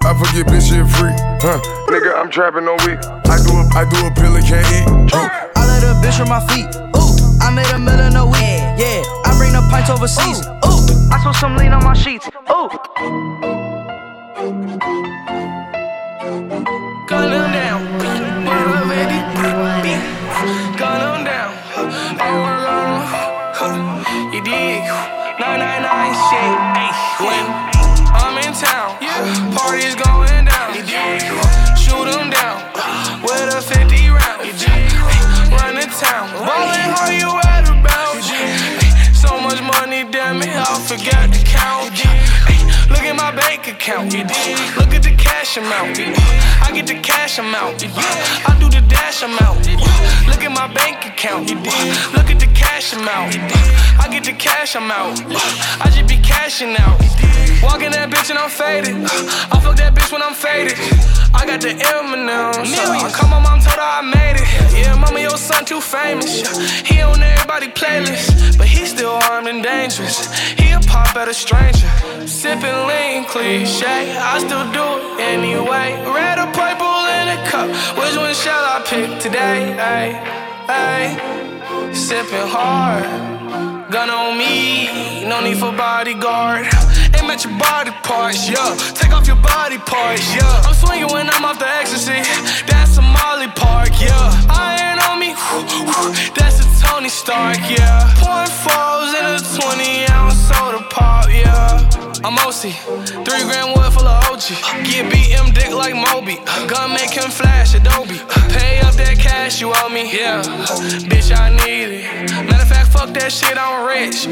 I 0.00 0.16
forget 0.16 0.48
bitch 0.48 0.72
shit 0.72 0.88
free, 0.96 1.12
huh? 1.44 1.60
Nigga, 1.92 2.16
I'm 2.16 2.30
trapping 2.30 2.66
all 2.66 2.80
week. 2.88 2.98
I 3.28 3.36
do 3.44 3.52
a, 3.52 3.62
I 3.76 3.84
do 3.84 3.98
a 4.08 4.10
pill 4.16 4.34
and 4.34 4.46
can't 4.46 4.64
eat. 4.72 5.12
Huh. 5.12 5.28
I 5.54 5.66
let 5.68 5.84
a 5.84 5.92
bitch 6.00 6.16
from 6.16 6.30
my 6.32 6.40
feet. 6.48 6.66
Ooh, 6.96 7.44
I 7.44 7.52
made 7.52 7.70
a 7.74 7.78
million 7.78 8.16
a 8.16 8.24
week. 8.24 8.59
Yeah, 8.80 9.04
I 9.26 9.36
bring 9.36 9.52
the 9.52 9.60
pints 9.68 9.90
overseas. 9.90 10.40
Ooh, 10.64 11.12
I 11.12 11.20
spilled 11.20 11.36
some 11.36 11.54
lean 11.54 11.74
on 11.74 11.84
my 11.84 11.92
sheets. 11.92 12.26
Ooh. 12.48 12.70
Gun 17.04 17.28
them 17.28 17.52
down. 17.52 17.84
Pull. 18.00 18.24
Gun 20.80 20.96
them 21.04 21.24
down. 21.28 21.52
They 22.16 22.32
wanna. 22.40 23.04
You 24.32 24.40
dig? 24.48 24.80
999 25.36 26.16
shit. 26.32 26.56
Ay, 26.72 26.88
When 27.20 27.44
I'm 28.16 28.38
in 28.40 28.52
town, 28.56 28.96
parties 29.52 29.94
going 29.94 30.29
Look 44.10 44.92
at 44.92 45.04
the 45.04 45.14
cash 45.16 45.56
amount. 45.56 46.00
I 46.00 46.72
get 46.74 46.88
the 46.88 46.98
cash 47.00 47.38
amount. 47.38 47.84
I 47.84 48.56
do 48.58 48.68
the 48.68 48.84
dash 48.88 49.22
amount. 49.22 49.68
Look 50.26 50.42
at 50.42 50.50
my 50.50 50.66
bank 50.74 51.06
account. 51.06 51.48
Look 51.48 52.28
at 52.28 52.40
the 52.40 52.50
cash 52.52 52.92
amount. 52.92 53.36
I 54.00 54.08
get 54.10 54.24
the 54.24 54.32
cash 54.32 54.74
amount. 54.74 55.22
I 55.80 55.90
just 55.94 56.08
be 56.08 56.16
cashing 56.16 56.74
out. 56.76 57.00
Walking 57.62 57.92
that 57.92 58.08
bitch 58.10 58.30
and 58.30 58.38
I'm 58.38 58.48
faded. 58.50 58.96
I 59.52 59.60
fuck 59.60 59.76
that 59.76 59.94
bitch 59.94 60.10
when 60.12 60.22
I'm 60.22 60.34
faded. 60.34 60.78
I 61.34 61.44
got 61.46 61.60
the 61.60 61.76
M&M's. 61.76 62.72
I 62.72 63.10
call 63.12 63.28
my 63.28 63.38
mom, 63.38 63.60
told 63.60 63.76
her 63.76 63.84
I 63.84 64.00
made 64.00 64.40
it. 64.40 64.48
Yeah, 64.72 64.96
mama, 64.96 65.20
your 65.20 65.36
son 65.36 65.64
too 65.64 65.80
famous. 65.80 66.40
He 66.88 67.00
on 67.02 67.22
everybody 67.22 67.68
playlist, 67.68 68.56
but 68.56 68.66
he 68.66 68.86
still 68.86 69.18
armed 69.28 69.48
and 69.48 69.62
dangerous. 69.62 70.32
He 70.58 70.72
a 70.72 70.80
pop 70.80 71.14
at 71.16 71.28
a 71.28 71.34
stranger. 71.34 71.88
Sipping 72.26 72.80
lean, 72.88 73.24
cliche. 73.26 74.16
I 74.16 74.38
still 74.40 74.64
do 74.72 74.86
it 74.96 75.20
anyway. 75.20 76.00
Red 76.08 76.38
or 76.40 76.50
purple 76.56 76.98
in 77.20 77.28
a 77.36 77.38
cup. 77.46 77.68
Which 78.00 78.16
one 78.16 78.34
shall 78.34 78.64
I 78.64 78.82
pick 78.88 79.20
today? 79.20 79.76
Ay, 79.78 80.08
ay. 80.66 81.92
Sipping 81.92 82.48
hard. 82.48 83.04
Gun 83.90 84.08
on 84.08 84.38
me, 84.38 85.26
no 85.26 85.42
need 85.42 85.58
for 85.58 85.72
bodyguard. 85.72 86.66
At 87.30 87.44
your 87.44 87.56
body 87.60 87.92
parts, 88.02 88.50
yeah. 88.50 88.74
Take 88.94 89.12
off 89.12 89.24
your 89.24 89.36
body 89.36 89.78
parts, 89.78 90.34
yeah. 90.34 90.66
I'm 90.66 90.74
swinging 90.74 91.06
when 91.14 91.30
I'm 91.30 91.44
off 91.44 91.60
the 91.60 91.68
ecstasy. 91.78 92.18
That's 92.66 92.98
a 92.98 93.02
Molly 93.02 93.46
Park, 93.54 93.90
yeah. 94.02 94.34
Iron 94.50 94.98
on 94.98 95.20
me, 95.20 95.30
that's 96.34 96.58
a 96.58 96.66
Tony 96.82 97.08
Stark, 97.08 97.58
yeah. 97.70 98.02
Point 98.18 98.50
fours 98.50 99.14
in 99.14 99.22
a 99.22 99.38
20 99.38 100.10
ounce 100.10 100.42
soda 100.42 100.82
pop, 100.90 101.28
yeah. 101.30 101.88
I'm 102.24 102.34
OC, 102.34 102.74
three 103.22 103.44
grand 103.46 103.78
wood 103.78 103.92
full 103.94 104.08
of 104.08 104.29
OG. 104.40 104.84
Get 104.84 105.12
BM 105.12 105.54
dick 105.54 105.72
like 105.72 105.94
Moby. 105.94 106.36
Gun 106.66 106.92
make 106.92 107.10
him 107.10 107.30
flash 107.30 107.74
Adobe. 107.74 108.18
Pay 108.48 108.80
up 108.80 108.94
that 108.94 109.16
cash 109.18 109.60
you 109.60 109.72
owe 109.74 109.88
me, 109.88 110.10
yeah. 110.16 110.42
Bitch, 111.10 111.30
I 111.36 111.50
need 111.50 112.00
it. 112.00 112.30
Matter 112.48 112.62
of 112.62 112.68
fact, 112.68 112.88
fuck 112.90 113.10
that 113.14 113.30
shit, 113.32 113.58
I'm 113.58 113.86
rich. 113.86 114.24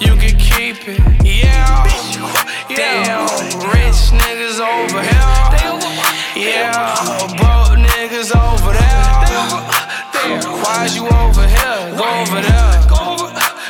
You 0.00 0.16
can 0.20 0.36
keep 0.38 0.86
it, 0.88 1.00
yeah. 1.24 1.84
Damn, 2.68 3.24
rich 3.72 4.12
niggas 4.12 4.60
over 4.60 5.00
here. 5.00 5.32
Yeah, 6.36 6.92
broke 7.40 7.78
niggas 7.78 8.34
over 8.36 8.72
there. 8.72 9.14
Why's 10.60 10.96
you 10.96 11.06
over 11.08 11.46
here? 11.46 11.96
Go 11.96 12.04
over 12.20 12.40
there. 12.42 12.64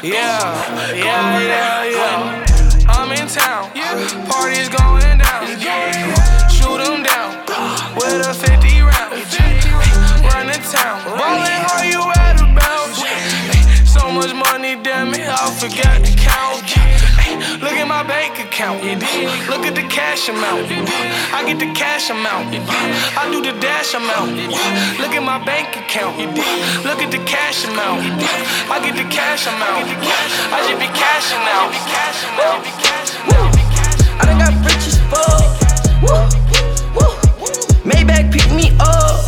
Yeah, 0.03 0.93
yeah, 0.93 1.39
yeah, 1.41 1.85
yeah. 1.85 2.45
I'm 2.89 3.11
in 3.13 3.29
town, 3.29 3.71
parties 4.29 4.69
going 4.69 4.94
forgot 15.55 16.05
to 16.05 16.13
count. 16.19 16.67
Look 17.63 17.79
at 17.79 17.87
my 17.87 18.03
bank 18.03 18.39
account. 18.39 18.83
Look 19.49 19.65
at 19.65 19.75
the 19.75 19.87
cash 19.87 20.29
amount. 20.29 20.67
I 21.31 21.45
get 21.47 21.59
the 21.59 21.71
cash 21.73 22.11
amount. 22.11 22.51
I 23.15 23.31
do 23.31 23.41
the 23.41 23.55
dash 23.61 23.95
amount. 23.95 24.35
Look 24.99 25.15
at 25.15 25.23
my 25.23 25.39
bank 25.45 25.77
account. 25.77 26.19
Look 26.83 27.01
at 27.01 27.11
the 27.11 27.23
cash 27.25 27.65
amount. 27.65 28.03
I 28.67 28.83
get 28.83 28.97
the 28.97 29.07
cash 29.09 29.47
amount. 29.47 29.87
I 30.51 30.59
just 30.67 30.81
be 30.83 30.91
cashing 30.91 31.47
out. 31.55 31.71
I 34.19 34.27
done 34.27 34.39
got 34.39 34.55
rich 34.67 34.87
as 34.91 34.99
fuck. 35.07 35.55
Maybach 37.87 38.33
pick 38.33 38.51
me 38.51 38.75
up. 38.81 39.23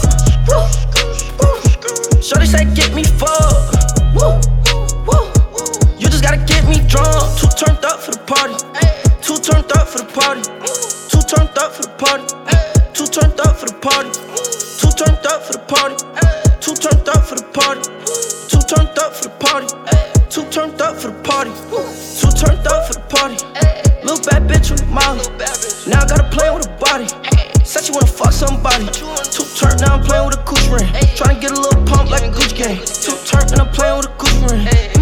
Shorty 2.22 2.46
said 2.46 2.74
get 2.74 2.94
me 2.94 3.04
fucked. 3.04 4.55
Gotta 6.26 6.42
get 6.42 6.66
me 6.66 6.82
drunk. 6.90 7.38
Too 7.38 7.46
turned 7.54 7.84
up 7.86 8.00
for 8.02 8.10
the 8.10 8.22
party. 8.26 8.58
Too 9.22 9.38
turned 9.38 9.70
up 9.78 9.86
for 9.86 10.02
the 10.02 10.10
party. 10.10 10.42
Too 11.06 11.22
turned 11.22 11.54
up 11.54 11.70
for 11.70 11.82
the 11.86 11.94
party. 12.02 12.26
Too 12.90 13.06
turned 13.06 13.38
up 13.46 13.54
for 13.54 13.66
the 13.70 13.78
party. 13.78 14.10
Too 14.82 14.90
turned 14.90 15.22
up 15.30 15.42
for 15.46 15.54
the 15.54 15.62
party. 15.70 15.94
Too 16.58 16.74
turned 16.74 17.06
up 17.06 17.22
for 17.22 17.36
the 17.38 17.46
party. 17.54 17.82
Too 18.50 18.62
turned 18.66 18.98
up 18.98 19.14
for 19.14 19.22
the 19.22 19.34
party. 19.38 19.68
Too 20.26 20.42
turned 20.50 20.80
up 20.82 20.96
for 20.98 21.14
the 21.14 21.18
party. 21.22 21.52
Too 22.18 22.32
turned 22.34 22.66
up 22.66 22.82
for 22.90 22.94
the 22.98 23.06
party. 23.06 23.38
Little 24.02 24.22
bad 24.26 24.50
bitch 24.50 24.74
with 24.74 24.82
Molly. 24.90 25.22
Now 25.86 26.02
I 26.02 26.06
gotta 26.10 26.26
play 26.34 26.50
with 26.50 26.66
a 26.66 26.72
body. 26.82 27.06
Said 27.62 27.86
she 27.86 27.92
wanna 27.94 28.10
fuck 28.10 28.32
somebody. 28.32 28.90
Too 29.30 29.46
turned 29.54 29.78
now 29.78 29.94
I'm 29.94 30.02
playing 30.02 30.26
with 30.26 30.38
a 30.38 30.42
Gucci 30.42 30.74
ring. 30.74 30.90
Tryna 31.14 31.40
get 31.40 31.52
a 31.52 31.60
little 31.60 31.84
pump 31.86 32.10
like 32.10 32.26
a 32.26 32.32
Gucci 32.34 32.56
gang. 32.58 32.78
Too 32.82 33.14
turned 33.30 33.52
and 33.54 33.62
I'm 33.62 33.70
playing 33.70 33.98
with 33.98 34.10
a 34.10 34.14
Gucci 34.18 34.50
ring 34.50 34.95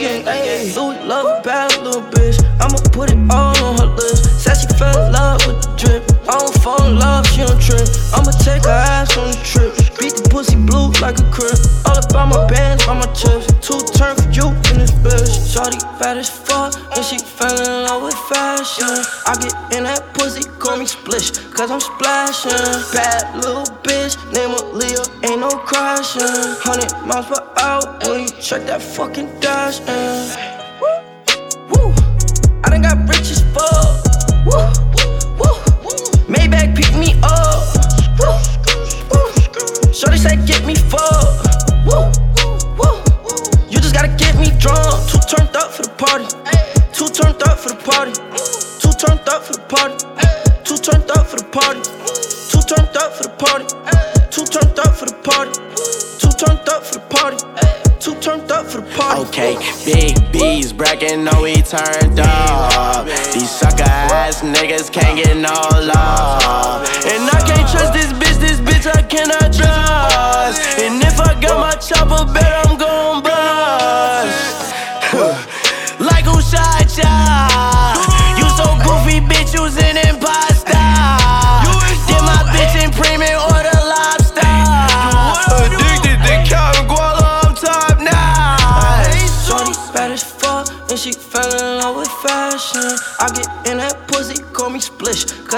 again. 0.00 0.24
Ayy, 0.24 0.74
Louis 0.76 0.98
love 1.04 1.26
a 1.26 1.42
bad 1.42 1.76
little 1.82 2.02
bitch. 2.02 2.38
I'ma 2.60 2.78
put 2.92 3.10
it 3.10 3.18
all 3.30 3.56
on 3.64 3.76
her 3.78 3.86
lips. 3.86 4.22
Said 4.42 4.56
she 4.56 4.66
fell 4.78 4.96
in 5.06 5.12
love 5.12 5.46
with 5.46 5.60
the 5.62 5.70
drip. 5.76 6.02
I 6.28 6.38
don't 6.38 6.56
fall 6.62 6.82
in 6.86 6.98
love, 6.98 7.26
she 7.28 7.42
don't 7.44 7.60
trip. 7.60 7.88
I'ma 8.14 8.32
take 8.40 8.64
her 8.64 8.80
ass 8.96 9.16
on 9.16 9.30
the 9.30 9.40
trip. 9.44 9.76
Beat 9.98 10.16
the 10.16 10.28
pussy 10.30 10.56
blue 10.56 10.90
like 11.04 11.18
a 11.20 11.26
crib. 11.30 11.58
All 11.84 11.98
about 11.98 12.28
my 12.28 12.46
bands, 12.48 12.86
all 12.88 12.96
my 12.96 13.10
chips. 13.12 13.46
Two 13.60 13.80
turn 13.92 14.16
for 14.16 14.30
you 14.32 14.48
in 14.72 14.80
this 14.80 14.92
bitch. 15.04 15.52
Shorty 15.52 15.78
fat 15.98 16.16
as 16.16 16.30
fuck 16.30 16.59
and 17.00 17.06
she 17.06 17.18
fell 17.18 17.56
in 17.56 17.84
love 17.84 18.02
with 18.02 18.18
fashion. 18.28 18.92
I 19.24 19.32
get 19.40 19.54
in 19.74 19.84
that 19.84 20.12
pussy, 20.12 20.44
call 20.58 20.76
me 20.76 20.84
splish, 20.84 21.30
cause 21.56 21.70
I'm 21.70 21.80
splashing. 21.80 22.52
Bad 22.92 23.36
little 23.36 23.64
bitch, 23.80 24.20
name 24.34 24.52
Aaliyah, 24.52 25.08
ain't 25.24 25.40
no 25.40 25.48
crashing. 25.48 26.20
Hundred 26.60 26.92
miles 27.08 27.26
per 27.26 27.40
hour 27.56 27.80
when 28.04 28.22
you 28.24 28.28
check 28.40 28.66
that 28.66 28.82
fucking 28.82 29.28
dash. 29.40 29.80
And 29.88 30.28
woo, 31.72 31.88
I 32.64 32.68
done 32.68 32.82
got 32.82 33.08
rich 33.08 33.32
as 33.32 33.42
fuck. 33.54 34.04
Woo, 34.44 34.60
woo, 35.40 35.56
Maybach 36.28 36.76
pick 36.76 36.92
me 37.00 37.16
up. 37.24 37.64
Woo, 38.20 38.36
woo. 39.08 39.92
Shorty 39.94 40.18
said 40.18 40.44
get 40.46 40.66
me 40.66 40.74
fucked. 40.74 41.48
Woo, 41.88 42.12
woo. 42.76 43.00
You 43.72 43.80
just 43.80 43.94
gotta 43.94 44.12
get 44.18 44.36
me 44.36 44.52
drunk. 44.60 45.08
Too 45.08 45.20
turned 45.24 45.56
up 45.56 45.72
for 45.72 45.82
the 45.82 45.94
party. 45.96 46.28
Too 46.92 47.08
turned 47.08 47.42
up 47.42 47.58
for 47.58 47.70
the 47.70 47.76
party. 47.76 48.12
Too 48.80 48.92
turned 48.98 49.28
up 49.28 49.44
for 49.44 49.54
the 49.54 49.60
party. 49.68 49.96
Too 50.64 50.76
turned 50.76 51.10
up 51.10 51.26
for 51.26 51.36
the 51.36 51.44
party. 51.44 51.80
Too 52.50 52.62
turned 52.62 52.96
up 52.96 53.12
for 53.14 53.24
the 53.24 53.34
party. 53.38 53.66
Too 54.30 54.44
turned 54.44 54.78
up 54.78 54.94
for 54.96 55.06
the 55.06 55.14
party. 55.22 55.52
Too 56.18 56.30
turned 56.36 56.68
up 56.68 56.84
for 56.84 56.94
the 56.94 57.06
party. 57.08 57.38
Too 58.00 58.14
turned 58.20 58.50
up 58.50 58.66
for 58.66 58.80
the 58.80 58.90
party. 58.96 59.20
Okay, 59.28 59.56
big 59.84 60.32
B's 60.32 60.72
bragging, 60.72 61.24
know 61.24 61.42
we 61.42 61.62
turned 61.62 62.18
up. 62.20 63.06
These 63.06 63.50
sucker 63.50 63.84
ass 63.84 64.42
niggas 64.42 64.90
can't 64.92 65.16
get 65.16 65.36
no 65.36 65.54
love. 65.94 66.89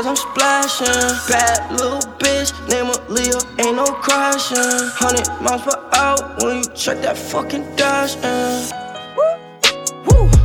Cause 0.03 0.07
I'm 0.07 0.17
splashing. 0.17 0.87
Bad 1.29 1.71
little 1.73 2.01
bitch, 2.19 2.53
name 2.69 2.87
Aaliyah, 2.87 3.65
ain't 3.65 3.77
no 3.77 3.85
crashing. 3.85 4.59
Hundred 4.59 5.29
miles 5.41 5.63
per 5.63 5.79
hour 5.93 6.37
when 6.41 6.59
you 6.59 6.65
check 6.75 7.01
that 7.03 7.17
fucking 7.17 7.77
dash. 7.77 8.17
And 8.17 8.73
woo, 10.07 10.29
I 10.29 10.42